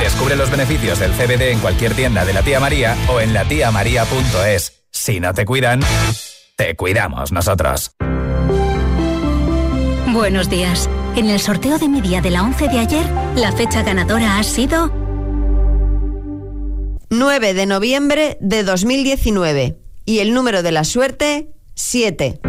Descubre 0.00 0.36
los 0.36 0.50
beneficios 0.50 0.98
del 0.98 1.12
CBD 1.12 1.50
en 1.50 1.60
cualquier 1.60 1.94
tienda 1.94 2.26
de 2.26 2.34
la 2.34 2.42
tía 2.42 2.60
María 2.60 2.94
o 3.08 3.20
en 3.20 3.32
latiamaría.es. 3.32 4.82
Si 4.90 5.18
no 5.18 5.32
te 5.32 5.46
cuidan, 5.46 5.80
te 6.56 6.76
cuidamos 6.76 7.32
nosotros. 7.32 7.92
Buenos 10.08 10.50
días. 10.50 10.90
En 11.16 11.30
el 11.30 11.40
sorteo 11.40 11.78
de 11.78 11.88
mi 11.88 12.02
día 12.02 12.20
de 12.20 12.30
la 12.30 12.42
11 12.42 12.68
de 12.68 12.78
ayer, 12.80 13.06
la 13.34 13.50
fecha 13.52 13.82
ganadora 13.82 14.36
ha 14.36 14.42
sido 14.42 14.92
9 17.08 17.54
de 17.54 17.64
noviembre 17.64 18.36
de 18.42 18.62
2019. 18.62 19.78
Y 20.04 20.18
el 20.18 20.34
número 20.34 20.62
de 20.62 20.72
la 20.72 20.84
suerte 20.84 21.48
7. 21.80 22.40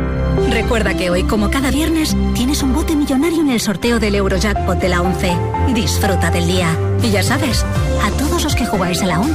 Recuerda 0.49 0.95
que 0.95 1.09
hoy, 1.09 1.23
como 1.23 1.49
cada 1.49 1.71
viernes, 1.71 2.15
tienes 2.35 2.61
un 2.61 2.73
bote 2.73 2.95
millonario 2.95 3.39
en 3.39 3.49
el 3.49 3.61
sorteo 3.61 3.97
del 3.97 4.15
Eurojackpot 4.15 4.77
de 4.77 4.89
la 4.89 5.01
11. 5.01 5.31
Disfruta 5.73 6.29
del 6.29 6.47
día. 6.47 6.77
Y 7.01 7.11
ya 7.11 7.23
sabes, 7.23 7.65
a 8.03 8.11
todos 8.17 8.43
los 8.43 8.55
que 8.55 8.65
jugáis 8.65 9.01
a 9.01 9.07
la 9.07 9.19
11, 9.19 9.33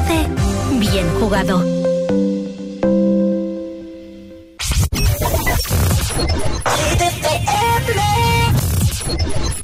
bien 0.79 1.09
jugado. 1.19 1.65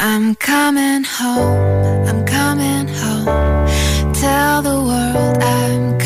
I'm 0.00 0.34
coming 0.34 1.04
home, 1.04 2.06
I'm 2.08 2.24
coming 2.24 2.88
home. 2.88 4.12
Tell 4.14 4.62
the 4.62 4.80
world 4.80 5.42
I'm 5.42 5.98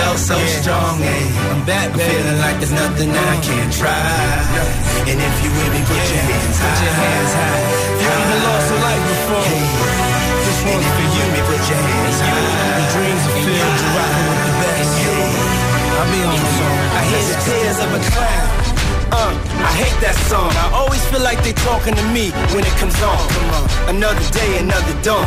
felt 0.00 0.18
so 0.18 0.38
strong. 0.60 0.96
Yeah, 1.00 1.52
I'm 1.52 1.62
back, 1.68 1.92
I'm 1.92 2.00
feeling 2.00 2.38
like 2.40 2.56
there's 2.60 2.72
nothing 2.72 3.10
I 3.12 3.34
can't 3.44 3.72
try. 3.72 4.00
And 5.10 5.18
if 5.20 5.34
you 5.44 5.50
with 5.52 5.72
me, 5.76 5.80
put 5.84 6.04
your 6.12 6.24
hands 6.24 6.56
high. 6.56 6.72
Put 6.72 6.84
your 6.84 6.96
hands 7.04 7.32
high. 7.36 7.62
You 8.00 8.08
even 8.08 8.40
lost 8.48 8.68
a 8.72 8.76
life 8.86 9.04
before. 9.12 9.48
This 10.46 10.60
one's 10.72 10.88
for 10.96 11.06
you. 11.14 11.24
Me, 11.34 11.40
put 11.50 11.62
your 11.68 11.82
hands 11.84 12.18
high. 12.24 12.76
The 12.80 12.86
dreams 12.94 13.24
are 13.28 13.38
filled. 13.44 13.78
You're 13.80 13.94
rocking 13.96 14.26
with 14.30 14.42
the 14.48 14.54
best. 14.62 14.92
I'll 16.00 16.08
be 16.08 16.20
on 16.24 16.36
the 16.40 16.50
song. 16.56 16.78
I 16.96 17.02
hear 17.10 17.24
the 17.28 17.36
tears 17.44 17.78
of 17.84 17.90
a 17.92 18.00
clown. 18.08 18.48
Uh, 19.10 19.34
I 19.68 19.72
hate 19.82 19.98
that 20.00 20.16
song. 20.30 20.50
I 20.54 20.70
always 20.72 21.02
feel 21.10 21.20
like 21.20 21.42
they 21.42 21.52
talking 21.66 21.94
to 21.94 22.06
me 22.14 22.30
when 22.54 22.64
it 22.64 22.74
comes 22.80 22.96
on. 23.02 23.18
Come 23.34 23.48
on, 23.58 23.64
another 23.96 24.24
day, 24.30 24.58
another 24.64 24.94
dawn. 25.02 25.26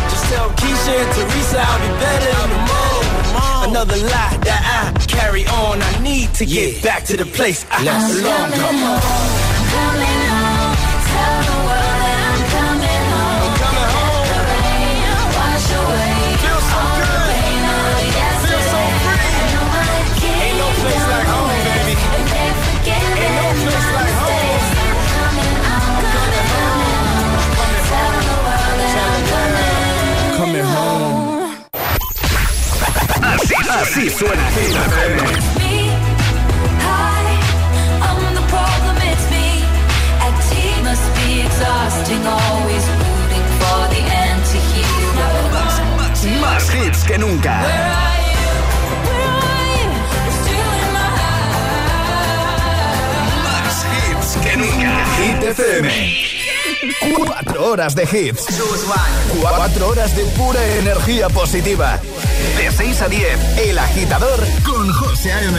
Just 0.31 0.39
tell 0.39 0.49
Keisha 0.51 0.95
and 0.95 1.11
Teresa 1.13 1.59
I'll 1.59 1.79
be 1.79 1.99
better 1.99 2.29
in 2.43 2.49
the 2.51 2.61
morning. 2.71 3.69
Another 3.69 3.97
lie 3.97 4.37
that 4.43 4.93
I 4.95 5.05
carry 5.05 5.45
on. 5.47 5.81
I 5.81 5.99
need 6.01 6.33
to 6.35 6.45
get 6.45 6.81
back 6.81 7.03
to 7.05 7.17
the 7.17 7.25
place 7.25 7.65
I 7.69 7.83
Let's 7.83 8.15
belong. 8.15 8.51
Come 8.51 8.83
on. 8.83 10.10
Así 33.71 34.09
suena 34.09 34.51
Hit 34.51 34.75
Más 46.41 46.75
hits 46.75 47.03
que 47.05 47.17
nunca. 47.17 47.61
Más 53.43 53.85
hits 53.85 54.37
que 54.43 54.57
nunca. 54.57 55.05
Hit 55.17 55.43
FM. 55.43 56.31
Cuatro 57.25 57.71
horas 57.71 57.95
de 57.95 58.03
hits. 58.03 58.45
Cuatro 59.39 59.87
horas 59.87 60.15
de 60.15 60.23
pura 60.25 60.61
energía 60.75 61.29
positiva. 61.29 61.99
De 62.57 62.71
6 62.71 63.01
a 63.01 63.07
10, 63.07 63.57
El 63.57 63.79
Agitador 63.79 64.39
con 64.63 64.91
José 64.93 65.31
A.M. 65.31 65.57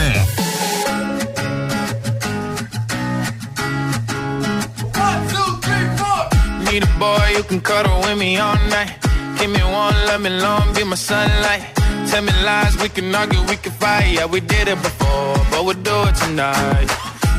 Need 6.71 6.83
a 6.83 6.99
boy 6.99 7.33
who 7.37 7.43
can 7.43 7.61
cuddle 7.61 7.99
with 8.01 8.17
me 8.17 8.37
all 8.37 8.55
night. 8.69 8.91
Give 9.37 9.51
me 9.51 9.63
one, 9.63 9.95
let 10.07 10.21
me 10.21 10.29
long, 10.29 10.73
be 10.73 10.83
my 10.83 10.95
sunlight. 10.95 11.63
Tell 12.09 12.21
me 12.23 12.31
lies, 12.43 12.75
we 12.81 12.89
can 12.89 13.13
argue, 13.13 13.41
we 13.49 13.57
can 13.57 13.71
fight. 13.73 14.13
Yeah, 14.13 14.25
we 14.25 14.39
did 14.39 14.67
it 14.67 14.81
before, 14.81 15.35
but 15.51 15.65
we'll 15.65 15.81
do 15.81 16.03
it 16.07 16.15
tonight. 16.15 17.02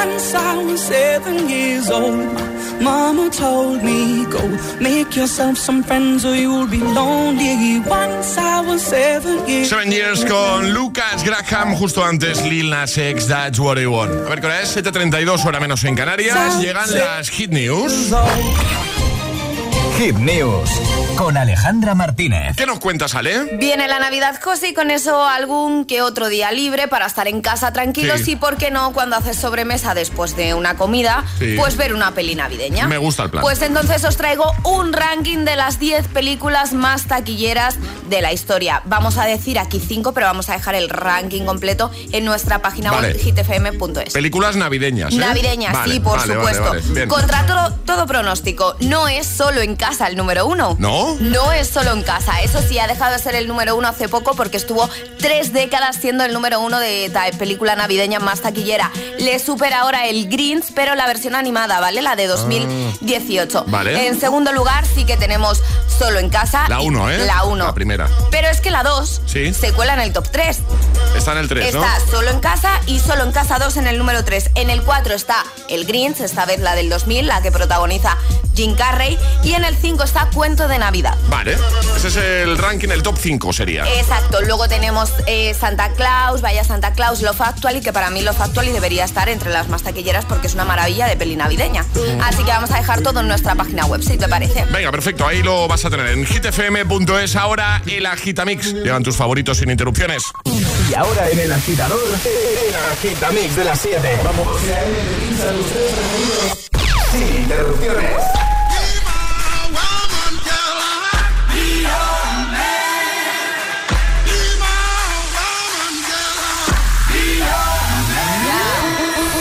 Once 0.00 0.34
I 0.34 0.64
was 0.64 0.80
seven 0.80 1.46
years 1.46 1.90
old. 1.90 2.32
Mama 2.80 3.28
told 3.28 3.82
me, 3.82 4.24
go 4.24 4.40
make 4.80 5.14
yourself 5.14 5.58
some 5.58 5.82
friends 5.82 6.24
or 6.24 6.34
you'll 6.34 6.66
be 6.66 6.78
lonely. 6.78 7.80
Once 7.80 8.38
I 8.38 8.62
was 8.62 8.80
seven 8.80 9.46
years 9.46 9.68
Seven 9.68 9.92
Years 9.92 10.24
con 10.24 10.72
Lucas 10.72 11.22
Graham, 11.22 11.74
justo 11.76 12.02
antes 12.02 12.42
Lil 12.42 12.70
Nas 12.70 12.96
X, 12.96 13.26
That's 13.26 13.60
What 13.60 13.78
I 13.78 13.86
Want. 13.86 14.12
A 14.12 14.30
ver, 14.30 14.40
¿qué 14.40 14.46
hora 14.46 14.62
es? 14.62 14.74
7.32, 14.74 15.44
hora 15.44 15.60
menos 15.60 15.84
en 15.84 15.94
Canarias. 15.94 16.58
Llegan 16.62 16.90
las 16.94 17.28
Hit 17.28 17.50
News. 17.50 17.92
Hit 19.98 20.16
News 20.16 21.09
con 21.20 21.36
Alejandra 21.36 21.94
Martínez. 21.94 22.56
¿Qué 22.56 22.64
nos 22.64 22.78
cuentas, 22.80 23.14
Ale? 23.14 23.58
Viene 23.58 23.86
la 23.88 23.98
Navidad 23.98 24.40
Cosi 24.40 24.68
y 24.68 24.72
con 24.72 24.90
eso 24.90 25.22
algún 25.22 25.84
que 25.84 26.00
otro 26.00 26.28
día 26.30 26.50
libre 26.50 26.88
para 26.88 27.04
estar 27.04 27.28
en 27.28 27.42
casa 27.42 27.74
tranquilos 27.74 28.22
Sí. 28.22 28.32
y, 28.32 28.36
¿por 28.36 28.56
qué 28.56 28.70
no, 28.70 28.94
cuando 28.94 29.16
haces 29.16 29.36
sobremesa 29.36 29.92
después 29.92 30.34
de 30.34 30.54
una 30.54 30.78
comida, 30.78 31.22
Sí. 31.38 31.56
pues 31.58 31.76
ver 31.76 31.92
una 31.92 32.12
peli 32.12 32.36
navideña? 32.36 32.88
Me 32.88 32.96
gusta 32.96 33.24
el 33.24 33.30
plan. 33.30 33.42
Pues 33.42 33.60
entonces 33.60 34.02
os 34.04 34.16
traigo 34.16 34.50
un 34.64 34.94
ranking 34.94 35.44
de 35.44 35.56
las 35.56 35.78
10 35.78 36.08
películas 36.08 36.72
más 36.72 37.04
taquilleras 37.04 37.76
de 38.08 38.22
la 38.22 38.32
historia. 38.32 38.80
Vamos 38.86 39.18
a 39.18 39.26
decir 39.26 39.58
aquí 39.58 39.78
5, 39.78 40.14
pero 40.14 40.24
vamos 40.26 40.48
a 40.48 40.54
dejar 40.54 40.74
el 40.74 40.88
ranking 40.88 41.44
completo 41.44 41.90
en 42.12 42.24
nuestra 42.24 42.62
página 42.62 42.92
Vale. 42.92 43.08
web 43.08 43.18
hitfm.es. 43.20 44.14
Películas 44.14 44.56
navideñas. 44.56 45.12
¿eh? 45.12 45.18
Navideñas, 45.18 45.74
Vale, 45.74 45.92
sí, 45.92 46.00
por 46.00 46.16
vale, 46.18 46.34
supuesto. 46.34 46.72
Contra 47.08 47.44
todo, 47.44 47.74
todo 47.84 48.06
pronóstico, 48.06 48.74
no 48.80 49.06
es 49.06 49.26
solo 49.26 49.60
en 49.60 49.76
casa 49.76 50.06
el 50.06 50.16
número 50.16 50.46
uno. 50.46 50.76
¿No? 50.78 51.09
No 51.18 51.52
es 51.52 51.68
solo 51.68 51.92
en 51.92 52.02
casa. 52.02 52.40
Eso 52.42 52.60
sí, 52.62 52.78
ha 52.78 52.86
dejado 52.86 53.12
de 53.12 53.18
ser 53.18 53.34
el 53.34 53.48
número 53.48 53.76
uno 53.76 53.88
hace 53.88 54.08
poco 54.08 54.34
porque 54.34 54.56
estuvo 54.56 54.88
tres 55.18 55.52
décadas 55.52 55.96
siendo 55.96 56.24
el 56.24 56.32
número 56.32 56.60
uno 56.60 56.78
de 56.78 57.08
la 57.12 57.30
película 57.38 57.74
navideña 57.76 58.18
más 58.20 58.40
taquillera. 58.40 58.90
Le 59.18 59.38
supera 59.38 59.80
ahora 59.80 60.06
el 60.06 60.28
Grinch, 60.28 60.72
pero 60.74 60.94
la 60.94 61.06
versión 61.06 61.34
animada, 61.34 61.80
¿vale? 61.80 62.02
La 62.02 62.16
de 62.16 62.26
2018. 62.26 63.64
Vale. 63.68 64.06
En 64.06 64.18
segundo 64.20 64.52
lugar, 64.52 64.84
sí 64.86 65.04
que 65.04 65.16
tenemos 65.16 65.62
solo 65.98 66.18
en 66.18 66.30
casa. 66.30 66.66
La 66.68 66.82
y- 66.82 66.86
1, 66.86 67.10
¿eh? 67.10 67.18
La 67.26 67.44
1. 67.44 67.64
La 67.66 67.74
primera. 67.74 68.08
Pero 68.30 68.48
es 68.48 68.60
que 68.60 68.70
la 68.70 68.82
2 68.82 69.20
Sí. 69.26 69.52
se 69.52 69.72
cuela 69.72 69.94
en 69.94 70.00
el 70.00 70.12
top 70.12 70.28
3. 70.30 70.58
Está 71.20 71.32
en 71.32 71.38
el 71.38 71.48
3, 71.48 71.74
¿no? 71.74 71.84
Está 71.84 72.00
solo 72.10 72.30
en 72.30 72.40
casa 72.40 72.80
y 72.86 72.98
solo 72.98 73.24
en 73.24 73.32
casa 73.32 73.58
2 73.58 73.76
en 73.76 73.86
el 73.86 73.98
número 73.98 74.24
3. 74.24 74.52
En 74.54 74.70
el 74.70 74.80
4 74.82 75.14
está 75.14 75.44
el 75.68 75.84
Grinch, 75.84 76.20
esta 76.20 76.46
vez 76.46 76.60
la 76.60 76.74
del 76.74 76.88
2000, 76.88 77.26
la 77.26 77.42
que 77.42 77.52
protagoniza 77.52 78.16
Jim 78.54 78.74
Carrey. 78.74 79.18
Y 79.44 79.52
en 79.52 79.64
el 79.64 79.76
5 79.76 80.02
está 80.02 80.30
Cuento 80.32 80.66
de 80.66 80.78
Navidad. 80.78 81.18
Vale. 81.28 81.58
Ese 81.94 82.08
es 82.08 82.16
el 82.16 82.56
ranking, 82.56 82.88
el 82.88 83.02
top 83.02 83.18
5 83.20 83.52
sería. 83.52 83.84
Exacto, 83.98 84.40
luego 84.40 84.66
tenemos 84.66 85.12
eh, 85.26 85.52
Santa 85.52 85.90
Claus, 85.92 86.40
Vaya 86.40 86.64
Santa 86.64 86.94
Claus, 86.94 87.20
Love 87.20 87.42
Actually, 87.42 87.82
que 87.82 87.92
para 87.92 88.08
mí 88.08 88.22
Love 88.22 88.40
Actually 88.40 88.72
debería 88.72 89.04
estar 89.04 89.28
entre 89.28 89.50
las 89.50 89.68
más 89.68 89.82
taquilleras 89.82 90.24
porque 90.24 90.46
es 90.46 90.54
una 90.54 90.64
maravilla 90.64 91.06
de 91.06 91.16
peli 91.18 91.36
navideña. 91.36 91.84
Así 92.22 92.44
que 92.44 92.50
vamos 92.50 92.70
a 92.70 92.78
dejar 92.78 93.02
todo 93.02 93.20
en 93.20 93.28
nuestra 93.28 93.54
página 93.56 93.84
web, 93.84 94.02
si 94.02 94.16
te 94.16 94.26
parece. 94.26 94.64
Venga, 94.72 94.90
perfecto, 94.90 95.26
ahí 95.26 95.42
lo 95.42 95.68
vas 95.68 95.84
a 95.84 95.90
tener 95.90 96.06
en 96.06 96.24
hitfm.es. 96.24 97.36
Ahora 97.36 97.82
el 97.86 98.06
Agitamix. 98.06 98.72
Llegan 98.72 99.02
tus 99.02 99.16
favoritos 99.16 99.58
sin 99.58 99.70
interrupciones. 99.70 100.22
Y 100.88 100.94
ahora 100.94 101.09
en 101.18 101.38
el 101.40 101.52
agitador, 101.52 101.98
el 102.24 102.74
agitamix 102.92 103.56
de 103.56 103.64
las 103.64 103.80
7. 103.80 104.20
Vamos. 104.24 104.46
Sin 107.10 107.42
interrupciones. 107.42 108.10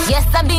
Yes, 0.07 0.25
I 0.33 0.58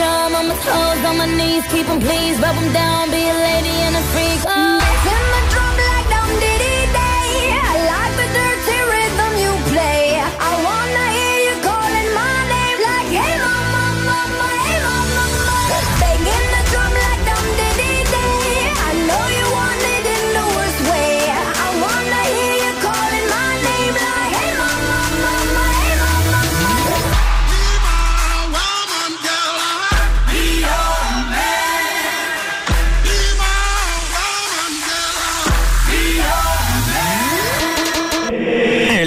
I'm 0.00 0.34
on 0.34 0.48
my 0.48 0.54
toes, 0.54 1.04
on 1.04 1.18
my 1.18 1.26
knees, 1.26 1.64
keep 1.68 1.86
him 1.86 2.00
please, 2.00 2.38
rub 2.38 2.54
him 2.54 2.72
down, 2.72 3.10
be 3.10 3.28
a 3.28 3.34
lady 3.34 3.74
and 3.86 3.96
a 3.96 4.02
freak. 4.12 4.40
Oh. 4.46 4.77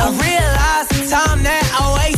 I 0.00 0.10
realize 0.10 0.86
the 0.94 1.10
time 1.10 1.42
that 1.42 1.64
I 1.74 1.94
wasted 1.98 2.17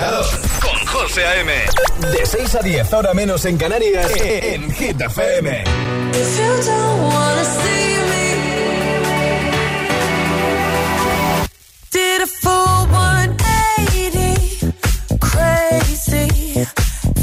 Agitador 0.00 0.26
con 0.60 0.86
José 0.86 1.26
A.M. 1.26 1.52
De 2.12 2.26
6 2.26 2.54
a 2.54 2.60
10, 2.60 2.92
ahora 2.92 3.14
menos 3.14 3.44
en 3.44 3.56
Canarias, 3.58 4.10
en 4.16 4.70
Hit 4.72 5.00
FM. 5.00 5.64
If 6.12 6.38
you 6.38 6.62
don't 6.66 7.02
wanna 7.02 7.44
see 7.44 7.96
me, 8.10 8.34
Did 11.90 12.22
a 12.22 12.26
full 12.26 12.86
180, 12.88 14.72
crazy. 15.20 16.64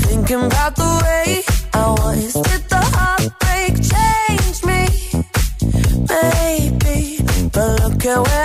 Thinking 0.07 0.43
about 0.45 0.75
the 0.75 1.01
way 1.03 1.43
I 1.73 1.89
was. 1.89 2.33
Did 2.33 2.69
the 2.69 2.81
heartbreak 2.95 3.73
change 3.93 4.63
me? 4.65 4.87
Maybe, 6.09 7.19
but 7.51 7.67
look 7.81 8.05
at 8.05 8.19
where 8.27 8.36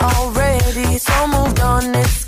Already, 0.00 0.98
so 0.98 1.26
moved 1.28 1.60
on. 1.60 1.94
It's 1.94 2.25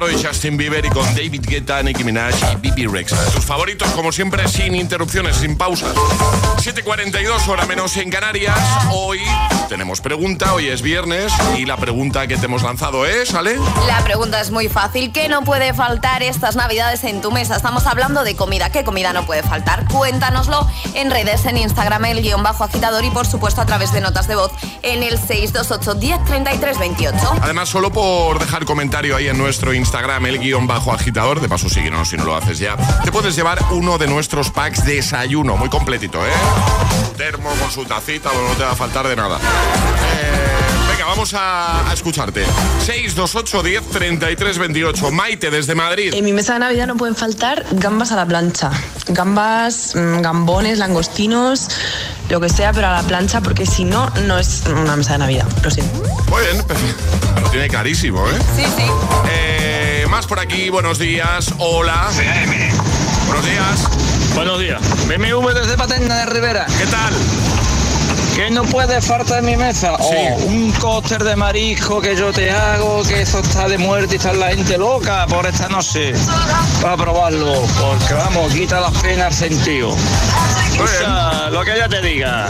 Laroi 0.00 0.18
y 0.18 0.24
Justin 0.24 0.56
Bieber 0.56 0.84
y 0.86 0.88
con 0.88 1.04
David 1.14 1.42
Guetta, 1.46 1.82
Nicki 1.82 2.04
Minaj 2.04 2.34
y 2.54 2.56
Bibi 2.56 2.86
Rexa. 2.86 3.22
Tus 3.32 3.44
favoritos, 3.44 3.86
como 3.90 4.10
siempre, 4.10 4.48
sin 4.48 4.74
interrupciones, 4.74 5.36
sin 5.36 5.58
pausas. 5.58 5.94
7.42 5.94 7.46
hora 7.48 7.66
menos 7.66 7.94
en 7.98 8.08
Canarias. 8.08 8.58
Hoy 8.90 9.18
tenemos 9.70 10.00
pregunta, 10.00 10.52
hoy 10.52 10.66
es 10.66 10.82
viernes 10.82 11.32
y 11.56 11.64
la 11.64 11.76
pregunta 11.76 12.26
que 12.26 12.36
te 12.36 12.46
hemos 12.46 12.64
lanzado 12.64 13.06
es, 13.06 13.32
¿vale? 13.32 13.56
La 13.86 14.02
pregunta 14.02 14.40
es 14.40 14.50
muy 14.50 14.68
fácil. 14.68 15.12
¿Qué 15.12 15.28
no 15.28 15.44
puede 15.44 15.72
faltar 15.74 16.24
estas 16.24 16.56
navidades 16.56 17.04
en 17.04 17.20
tu 17.20 17.30
mesa? 17.30 17.54
Estamos 17.54 17.86
hablando 17.86 18.24
de 18.24 18.34
comida. 18.34 18.70
¿Qué 18.70 18.82
comida 18.82 19.12
no 19.12 19.24
puede 19.26 19.44
faltar? 19.44 19.86
Cuéntanoslo 19.86 20.68
en 20.94 21.12
redes, 21.12 21.44
en 21.46 21.56
Instagram, 21.56 22.04
el 22.06 22.20
guion 22.20 22.42
bajo 22.42 22.64
agitador 22.64 23.04
y 23.04 23.10
por 23.10 23.28
supuesto 23.28 23.60
a 23.60 23.66
través 23.66 23.92
de 23.92 24.00
notas 24.00 24.26
de 24.26 24.34
voz 24.34 24.50
en 24.82 25.04
el 25.04 25.16
628 25.16 25.94
10 25.94 26.20
28. 26.80 27.16
Además, 27.40 27.68
solo 27.68 27.92
por 27.92 28.40
dejar 28.40 28.64
comentario 28.64 29.14
ahí 29.14 29.28
en 29.28 29.38
nuestro 29.38 29.72
Instagram, 29.72 30.26
el 30.26 30.40
guion 30.40 30.66
bajo 30.66 30.92
agitador, 30.92 31.40
de 31.40 31.48
paso 31.48 31.68
síguenos 31.68 32.08
si 32.08 32.16
no 32.16 32.24
lo 32.24 32.34
haces 32.34 32.58
ya, 32.58 32.76
te 33.04 33.12
puedes 33.12 33.36
llevar 33.36 33.62
uno 33.70 33.98
de 33.98 34.08
nuestros 34.08 34.50
packs 34.50 34.84
de 34.84 34.96
desayuno, 34.96 35.56
muy 35.56 35.68
completito, 35.68 36.26
¿eh? 36.26 36.32
Termo 37.16 37.50
con 37.60 37.70
su 37.70 37.84
tacita, 37.84 38.30
no 38.32 38.56
te 38.56 38.64
va 38.64 38.72
a 38.72 38.76
faltar 38.76 39.06
de 39.06 39.14
nada. 39.14 39.38
Eh, 40.12 40.92
venga, 40.92 41.06
vamos 41.06 41.34
a, 41.34 41.88
a, 41.88 41.92
escucharte. 41.92 42.44
628 42.84 43.62
10 43.62 43.90
33 43.90 44.58
28. 44.58 45.10
Maite, 45.10 45.50
desde 45.50 45.74
Madrid. 45.74 46.14
En 46.14 46.24
mi 46.24 46.32
mesa 46.32 46.54
de 46.54 46.60
Navidad 46.60 46.86
no 46.86 46.96
pueden 46.96 47.16
faltar 47.16 47.64
gambas 47.72 48.12
a 48.12 48.16
la 48.16 48.26
plancha. 48.26 48.70
Gambas, 49.08 49.94
mm, 49.94 50.20
gambones, 50.20 50.78
langostinos, 50.78 51.68
lo 52.28 52.40
que 52.40 52.48
sea, 52.48 52.72
pero 52.72 52.88
a 52.88 52.92
la 52.92 53.02
plancha, 53.02 53.40
porque 53.40 53.66
si 53.66 53.84
no, 53.84 54.10
no 54.26 54.38
es 54.38 54.62
una 54.66 54.96
mesa 54.96 55.12
de 55.12 55.18
Navidad. 55.18 55.46
Lo 55.62 55.70
siento. 55.70 56.02
Muy 56.28 56.42
bien, 56.42 56.64
lo 57.42 57.50
tiene 57.50 57.68
clarísimo, 57.68 58.26
¿eh? 58.28 58.38
Sí, 58.56 58.64
sí. 58.76 58.84
Eh, 59.30 60.06
más 60.08 60.26
por 60.26 60.38
aquí, 60.38 60.70
buenos 60.70 60.98
días. 60.98 61.52
Hola. 61.58 62.08
Buenos 63.26 63.46
días. 63.46 64.34
Buenos 64.34 64.60
días. 64.60 64.80
BMW 65.06 65.48
desde 65.52 65.76
Paterna 65.76 66.18
de 66.18 66.26
Rivera. 66.26 66.66
¿Qué 66.78 66.86
tal? 66.86 67.12
¿Qué 68.34 68.50
no 68.50 68.64
puede 68.64 69.00
faltar 69.00 69.38
en 69.40 69.46
mi 69.46 69.56
mesa? 69.56 69.96
Sí. 69.98 70.04
Oh, 70.14 70.36
un 70.46 70.72
cóctel 70.72 71.18
de 71.18 71.36
marisco 71.36 72.00
que 72.00 72.16
yo 72.16 72.32
te 72.32 72.50
hago, 72.50 73.02
que 73.02 73.22
eso 73.22 73.40
está 73.40 73.68
de 73.68 73.78
muerte 73.78 74.14
y 74.14 74.16
está 74.16 74.32
la 74.32 74.48
gente 74.48 74.78
loca 74.78 75.26
por 75.26 75.46
esta 75.46 75.68
noche. 75.68 76.14
Para 76.80 76.96
probarlo, 76.96 77.52
porque 77.78 78.14
vamos, 78.14 78.52
quita 78.52 78.80
las 78.80 78.92
penas 78.98 79.34
sentido. 79.34 79.90
O 79.90 80.86
sea, 80.86 81.50
lo 81.50 81.64
que 81.64 81.74
ella 81.74 81.88
te 81.88 82.00
diga. 82.00 82.48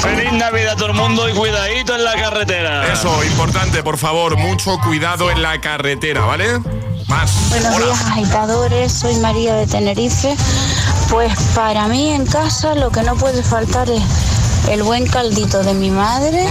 Feliz 0.00 0.32
Navidad 0.32 0.72
a 0.72 0.76
todo 0.76 0.88
el 0.88 0.94
mundo 0.94 1.28
y 1.28 1.32
cuidadito 1.32 1.94
en 1.94 2.04
la 2.04 2.14
carretera. 2.14 2.92
Eso, 2.92 3.22
importante, 3.24 3.82
por 3.84 3.98
favor, 3.98 4.36
mucho 4.36 4.76
cuidado 4.78 5.30
en 5.30 5.42
la 5.42 5.60
carretera, 5.60 6.22
¿vale? 6.22 6.58
Más. 7.06 7.50
Buenos 7.50 7.76
Hola. 7.76 7.86
días, 7.86 8.04
agitadores. 8.06 8.92
Soy 8.92 9.14
María 9.16 9.54
de 9.54 9.66
Tenerife. 9.66 10.34
Pues 11.08 11.32
para 11.54 11.86
mí 11.86 12.10
en 12.10 12.26
casa 12.26 12.74
lo 12.74 12.90
que 12.90 13.02
no 13.02 13.14
puede 13.16 13.42
faltar 13.42 13.88
es 13.90 14.02
el 14.70 14.82
buen 14.82 15.06
caldito 15.06 15.62
de 15.62 15.74
mi 15.74 15.90
madre, 15.90 16.46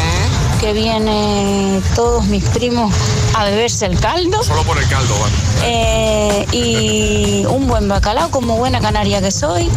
que 0.59 0.73
viene 0.73 1.81
todos 1.95 2.25
mis 2.25 2.43
primos 2.45 2.93
a 3.35 3.43
beberse 3.45 3.85
el 3.85 3.99
caldo. 3.99 4.43
Solo 4.43 4.63
por 4.63 4.77
el 4.77 4.87
caldo, 4.87 5.13
¿vale? 5.19 5.33
Eh, 5.63 6.45
y 6.51 7.45
un 7.45 7.67
buen 7.67 7.87
bacalao, 7.87 8.29
como 8.31 8.57
buena 8.57 8.79
canaria 8.79 9.21
que 9.21 9.31
soy. 9.31 9.69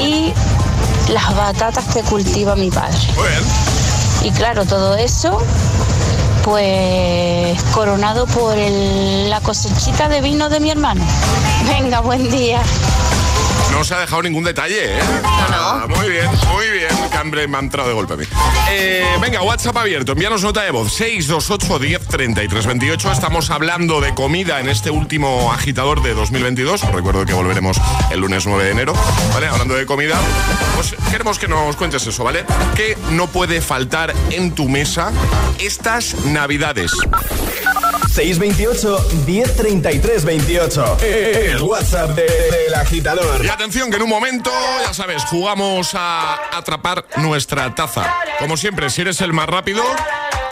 Y 0.00 0.32
las 1.12 1.34
batatas 1.36 1.84
que 1.92 2.02
cultiva 2.02 2.56
mi 2.56 2.70
padre. 2.70 2.96
Muy 3.16 3.28
bien. 3.28 3.42
Y 4.24 4.30
claro, 4.30 4.64
todo 4.64 4.96
eso, 4.96 5.38
pues 6.44 7.60
coronado 7.72 8.26
por 8.26 8.56
el- 8.56 9.28
la 9.30 9.40
cosechita 9.40 10.08
de 10.08 10.20
vino 10.20 10.48
de 10.48 10.60
mi 10.60 10.70
hermano. 10.70 11.04
Venga, 11.66 12.00
buen 12.00 12.30
día. 12.30 12.60
No 13.72 13.84
se 13.84 13.94
ha 13.94 14.00
dejado 14.00 14.22
ningún 14.22 14.44
detalle, 14.44 14.96
¿eh? 14.96 15.00
Ah, 15.24 15.86
muy 15.88 16.08
bien, 16.10 16.30
muy 16.52 16.70
bien. 16.70 17.10
Que 17.10 17.16
hambre 17.16 17.48
me 17.48 17.56
ha 17.56 17.60
entrado 17.60 17.88
de 17.88 17.94
golpe 17.94 18.14
a 18.14 18.16
mí. 18.16 18.24
Eh, 18.70 19.04
venga, 19.20 19.42
WhatsApp 19.42 19.76
abierto. 19.76 20.12
Envíanos 20.12 20.42
nota 20.42 20.62
de 20.62 20.70
voz. 20.70 20.92
628 20.92 21.78
10 21.78 22.06
33 22.06 22.66
28. 22.66 23.12
Estamos 23.12 23.50
hablando 23.50 24.00
de 24.00 24.14
comida 24.14 24.60
en 24.60 24.68
este 24.68 24.90
último 24.90 25.52
agitador 25.52 26.02
de 26.02 26.14
2022. 26.14 26.84
Os 26.84 26.92
recuerdo 26.92 27.24
que 27.24 27.32
volveremos 27.32 27.80
el 28.10 28.20
lunes 28.20 28.46
9 28.46 28.64
de 28.64 28.70
enero. 28.70 28.92
¿Vale? 29.32 29.48
Hablando 29.48 29.74
de 29.74 29.86
comida, 29.86 30.20
pues 30.76 30.94
queremos 31.10 31.38
que 31.38 31.48
nos 31.48 31.74
cuentes 31.76 32.06
eso, 32.06 32.22
¿vale? 32.22 32.44
¿Qué 32.76 32.96
no 33.10 33.26
puede 33.26 33.60
faltar 33.60 34.12
en 34.30 34.52
tu 34.52 34.68
mesa 34.68 35.12
estas 35.58 36.14
navidades? 36.26 36.92
628 38.08 39.06
1033 39.26 40.24
28. 40.24 40.96
El 41.00 41.62
WhatsApp 41.62 42.10
de- 42.10 42.22
del 42.24 42.74
agitador. 42.74 43.44
Y 43.44 43.48
atención 43.48 43.90
que 43.90 43.96
en 43.96 44.02
un 44.02 44.08
momento, 44.10 44.50
ya 44.84 44.92
sabes, 44.92 45.24
jugamos 45.24 45.94
a 45.94 46.38
atrapar 46.56 47.04
nuestra 47.16 47.74
taza. 47.74 48.14
Como 48.38 48.56
siempre, 48.56 48.90
si 48.90 49.00
eres 49.02 49.20
el 49.20 49.32
más 49.32 49.48
rápido, 49.48 49.82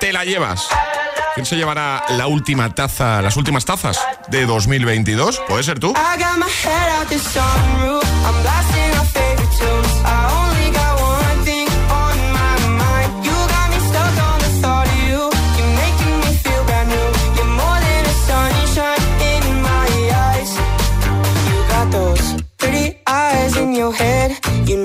te 0.00 0.12
la 0.12 0.24
llevas. 0.24 0.66
¿Quién 1.34 1.46
se 1.46 1.56
llevará 1.56 2.04
la 2.10 2.26
última 2.26 2.74
taza, 2.74 3.22
las 3.22 3.36
últimas 3.36 3.64
tazas 3.64 3.98
de 4.28 4.46
2022? 4.46 5.40
¿Puede 5.46 5.62
ser 5.62 5.78
tú? 5.78 5.94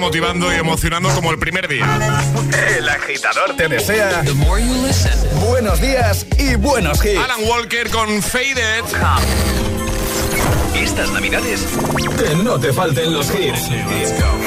motivando 0.00 0.52
y 0.52 0.56
emocionando 0.56 1.08
como 1.14 1.30
el 1.30 1.38
primer 1.38 1.68
día. 1.68 1.86
El 2.76 2.88
agitador 2.88 3.56
te 3.56 3.68
desea 3.68 4.22
buenos 5.46 5.80
días 5.80 6.26
y 6.38 6.56
buenos 6.56 7.04
hits. 7.04 7.18
Alan 7.18 7.40
Walker 7.48 7.88
con 7.90 8.20
Faded. 8.20 8.84
Estas 10.74 11.10
navidades 11.10 11.66
que 12.18 12.34
no 12.42 12.58
te 12.58 12.72
falten 12.72 13.12
los 13.12 13.30
hits. 13.30 13.68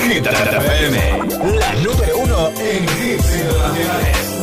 Hit 0.04 0.26
FM, 0.28 1.58
la 1.58 1.74
número 1.76 2.18
uno 2.18 2.50
en 2.60 2.84
hits 2.84 3.34
internacionales. 3.34 4.39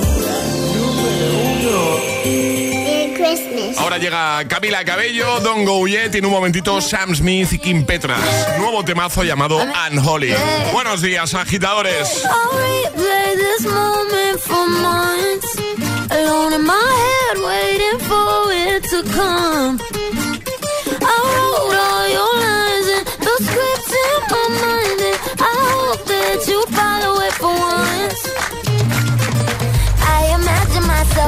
Ahora 3.87 3.99
llega 3.99 4.49
Camila 4.49 4.85
Cabello, 4.85 5.39
Don 5.39 5.65
Go 5.65 5.87
Yet 5.87 6.17
y 6.17 6.19
en 6.19 6.27
un 6.27 6.33
momentito 6.33 6.81
Sam 6.81 7.15
Smith 7.15 7.53
y 7.53 7.59
Kim 7.61 7.87
Petras. 7.87 8.19
Nuevo 8.59 8.85
temazo 8.85 9.23
llamado 9.23 9.65
Unholy. 9.93 10.35
Buenos 10.73 11.03
días, 11.03 11.33
agitadores. 11.35 12.25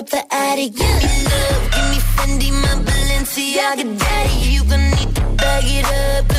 Drop 0.00 0.10
the 0.10 0.34
attic, 0.34 0.74
give 0.74 1.02
me 1.02 1.24
love, 1.24 1.70
give 1.72 1.88
me 1.90 1.98
Fendi, 2.14 2.52
my 2.52 2.68
Balenciaga, 2.84 3.98
daddy. 3.98 4.50
You 4.50 4.64
gon' 4.64 4.90
need 4.90 5.14
to 5.16 5.22
bag 5.36 5.64
it 5.66 5.84
up, 5.84 6.29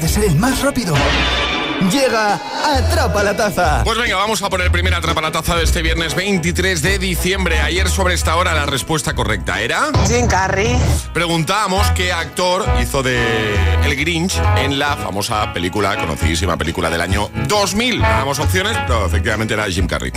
de 0.00 0.08
ser 0.08 0.24
el 0.24 0.36
más 0.36 0.62
rápido. 0.62 0.94
Llega 1.88 2.38
Atrapa 2.62 3.22
la 3.22 3.34
Taza. 3.34 3.82
Pues 3.84 3.96
venga, 3.96 4.16
vamos 4.16 4.42
a 4.42 4.50
poner 4.50 4.70
primera 4.70 4.98
atrapa 4.98 5.22
la 5.22 5.32
taza 5.32 5.56
de 5.56 5.64
este 5.64 5.80
viernes 5.80 6.14
23 6.14 6.82
de 6.82 6.98
diciembre. 6.98 7.60
Ayer 7.60 7.88
sobre 7.88 8.14
esta 8.14 8.36
hora 8.36 8.52
la 8.52 8.66
respuesta 8.66 9.14
correcta 9.14 9.60
era... 9.60 9.88
Jim 10.06 10.26
Carrey. 10.26 10.78
Preguntábamos 11.14 11.90
qué 11.92 12.12
actor 12.12 12.66
hizo 12.82 13.02
de 13.02 13.18
El 13.84 13.96
Grinch 13.96 14.40
en 14.58 14.78
la 14.78 14.96
famosa 14.96 15.52
película, 15.54 15.96
conocidísima 15.96 16.56
película 16.58 16.90
del 16.90 17.00
año 17.00 17.30
2000. 17.48 18.00
Damos 18.02 18.38
opciones, 18.38 18.76
pero 18.86 19.06
efectivamente 19.06 19.54
era 19.54 19.64
Jim 19.64 19.86
Carrey. 19.86 20.12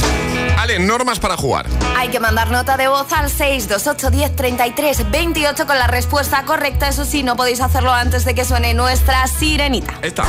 Ale, 0.57 0.79
normas 0.79 1.19
para 1.19 1.37
jugar. 1.37 1.65
Hay 1.95 2.09
que 2.09 2.19
mandar 2.19 2.51
nota 2.51 2.75
de 2.75 2.89
voz 2.89 3.11
al 3.13 3.29
628 3.29 4.11
10 4.11 4.35
33 4.35 5.11
28 5.11 5.65
con 5.65 5.79
la 5.79 5.87
respuesta 5.87 6.43
correcta. 6.43 6.89
Eso 6.89 7.05
sí, 7.05 7.23
no 7.23 7.35
podéis 7.37 7.61
hacerlo 7.61 7.93
antes 7.93 8.25
de 8.25 8.35
que 8.35 8.43
suene 8.43 8.73
nuestra 8.73 9.25
sirenita. 9.27 9.93
Esta. 10.01 10.25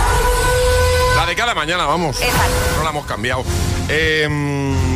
La 1.16 1.26
de 1.26 1.36
cada 1.36 1.54
mañana, 1.54 1.86
vamos. 1.86 2.20
Exacto. 2.20 2.54
No 2.76 2.84
la 2.84 2.90
hemos 2.90 3.06
cambiado. 3.06 3.44
Eh, 3.88 4.28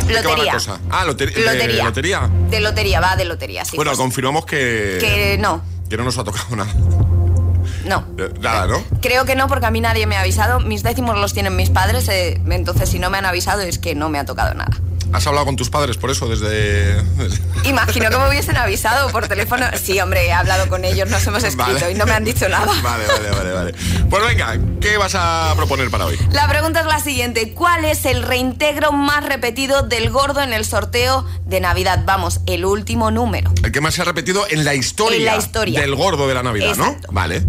lotería. 0.09 0.53
Cosa? 0.53 0.81
Ah, 0.91 1.05
loter 1.05 1.29
lotería. 1.37 1.67
De, 1.67 1.83
lotería. 1.83 2.31
De 2.51 2.61
lotería, 2.61 3.01
va 3.01 3.17
de 3.17 3.25
lotería, 3.25 3.65
sí. 3.65 3.77
Bueno, 3.77 3.93
confirmamos 3.97 4.45
que. 4.45 4.99
Que 5.01 5.39
no. 5.39 5.63
Que 5.89 5.97
no 5.97 6.05
nos 6.05 6.19
ha 6.19 6.25
tocado 6.25 6.57
nada. 6.57 6.73
No. 7.85 8.05
Eh, 8.19 8.33
nada, 8.41 8.67
¿no? 8.67 8.83
Creo 9.01 9.25
que 9.25 9.35
no, 9.35 9.47
porque 9.47 9.67
a 9.67 9.71
mí 9.71 9.81
nadie 9.81 10.07
me 10.07 10.17
ha 10.17 10.21
avisado. 10.21 10.61
Mis 10.61 10.83
décimos 10.83 11.17
los 11.19 11.33
tienen 11.33 11.57
mis 11.57 11.71
padres, 11.71 12.09
eh, 12.09 12.41
entonces 12.51 12.89
si 12.89 12.99
no 12.99 13.11
me 13.11 13.19
han 13.19 13.27
avisado 13.27 13.63
es 13.63 13.79
que 13.79 13.95
no 13.95 14.09
me 14.09 14.19
ha 14.19 14.25
tocado 14.25 14.55
nada. 14.55 14.77
¿Has 15.13 15.27
hablado 15.27 15.47
con 15.47 15.57
tus 15.57 15.71
padres 15.71 15.97
por 15.97 16.11
eso 16.11 16.29
desde...? 16.29 17.03
Imagino 17.65 18.11
que 18.11 18.17
me 18.19 18.29
hubiesen 18.29 18.57
avisado 18.57 19.11
por 19.11 19.27
teléfono. 19.27 19.67
Sí, 19.83 19.99
hombre, 20.01 20.27
he 20.27 20.33
hablado 20.33 20.69
con 20.69 20.85
ellos, 20.85 21.09
nos 21.09 21.27
hemos 21.27 21.43
escrito 21.45 21.91
y 21.91 21.95
no 21.95 22.05
me 22.07 22.13
han 22.13 22.25
dicho 22.25 22.49
nada. 22.49 22.73
Vale, 22.83 23.07
vale, 23.07 23.31
vale, 23.31 23.53
vale. 23.53 23.75
Pues 24.09 24.27
venga, 24.27 24.59
¿qué 24.81 24.97
vas 24.97 25.15
a 25.15 25.53
proponer 25.57 25.91
para 25.91 26.07
hoy? 26.07 26.19
La 26.33 26.47
pregunta 26.49 26.81
es 26.81 26.87
la 26.87 27.01
siguiente. 27.01 27.53
¿Cuál 27.55 27.85
es 27.85 28.05
el 28.05 28.23
reintegro 28.23 28.93
más 28.93 29.25
repetido 29.25 29.83
del 29.83 30.11
gordo 30.11 30.43
en 30.43 30.53
el 30.53 30.65
sorteo 30.65 31.25
de 31.47 31.61
Navidad? 31.61 32.03
Vamos, 32.05 32.41
el 32.47 32.65
último 32.65 33.11
número. 33.11 33.51
El 33.63 33.73
que 33.73 33.81
más 33.81 33.95
se 33.95 34.03
ha 34.03 34.05
repetido 34.05 34.47
en 34.51 34.65
la 34.65 34.75
historia, 34.75 35.17
en 35.19 35.25
la 35.25 35.37
historia. 35.37 35.81
del 35.81 35.95
gordo 35.95 36.29
de 36.29 36.35
la 36.35 36.43
Navidad, 36.43 36.71
Exacto. 36.71 37.09
¿no? 37.09 37.13
Vale. 37.15 37.43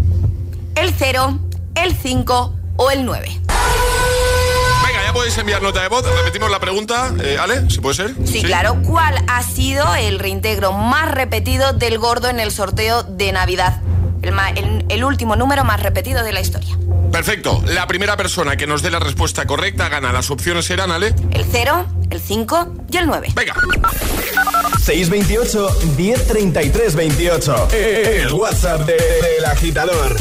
El 0.76 0.94
0, 0.98 1.38
el 1.74 1.94
5 1.96 2.54
o 2.76 2.90
el 2.90 3.04
9. 3.04 3.40
Podéis 5.12 5.36
enviar 5.38 5.60
nota 5.60 5.82
de 5.82 5.88
voz. 5.88 6.04
Repetimos 6.04 6.50
la 6.50 6.60
pregunta, 6.60 7.12
eh, 7.22 7.36
Ale, 7.38 7.68
si 7.68 7.80
puede 7.80 7.96
ser. 7.96 8.14
Sí, 8.24 8.42
claro. 8.42 8.80
¿Cuál 8.86 9.22
ha 9.28 9.42
sido 9.42 9.94
el 9.96 10.18
reintegro 10.18 10.72
más 10.72 11.10
repetido 11.10 11.72
del 11.72 11.98
gordo 11.98 12.28
en 12.28 12.40
el 12.40 12.50
sorteo 12.52 13.02
de 13.02 13.32
Navidad? 13.32 13.80
El, 14.22 14.84
el, 14.88 15.04
último 15.04 15.34
número 15.34 15.64
más 15.64 15.82
repetido 15.82 16.22
de 16.22 16.32
la 16.32 16.40
historia. 16.40 16.76
Perfecto. 17.10 17.62
La 17.66 17.86
primera 17.86 18.16
persona 18.16 18.56
que 18.56 18.66
nos 18.66 18.82
dé 18.82 18.90
la 18.90 19.00
respuesta 19.00 19.46
correcta 19.46 19.88
gana. 19.88 20.12
Las 20.12 20.30
opciones 20.30 20.66
serán, 20.66 20.90
Ale. 20.90 21.14
El 21.32 21.44
0, 21.50 21.86
el 22.10 22.20
5 22.20 22.74
y 22.90 22.96
el 22.98 23.06
9. 23.06 23.28
Venga. 23.34 23.54
628 24.84 25.78
1033 25.96 26.94
28. 26.94 27.68
El 27.72 28.32
WhatsApp 28.32 28.80
del 28.80 28.98
de, 28.98 29.40
de, 29.40 29.46
agitador. 29.46 30.16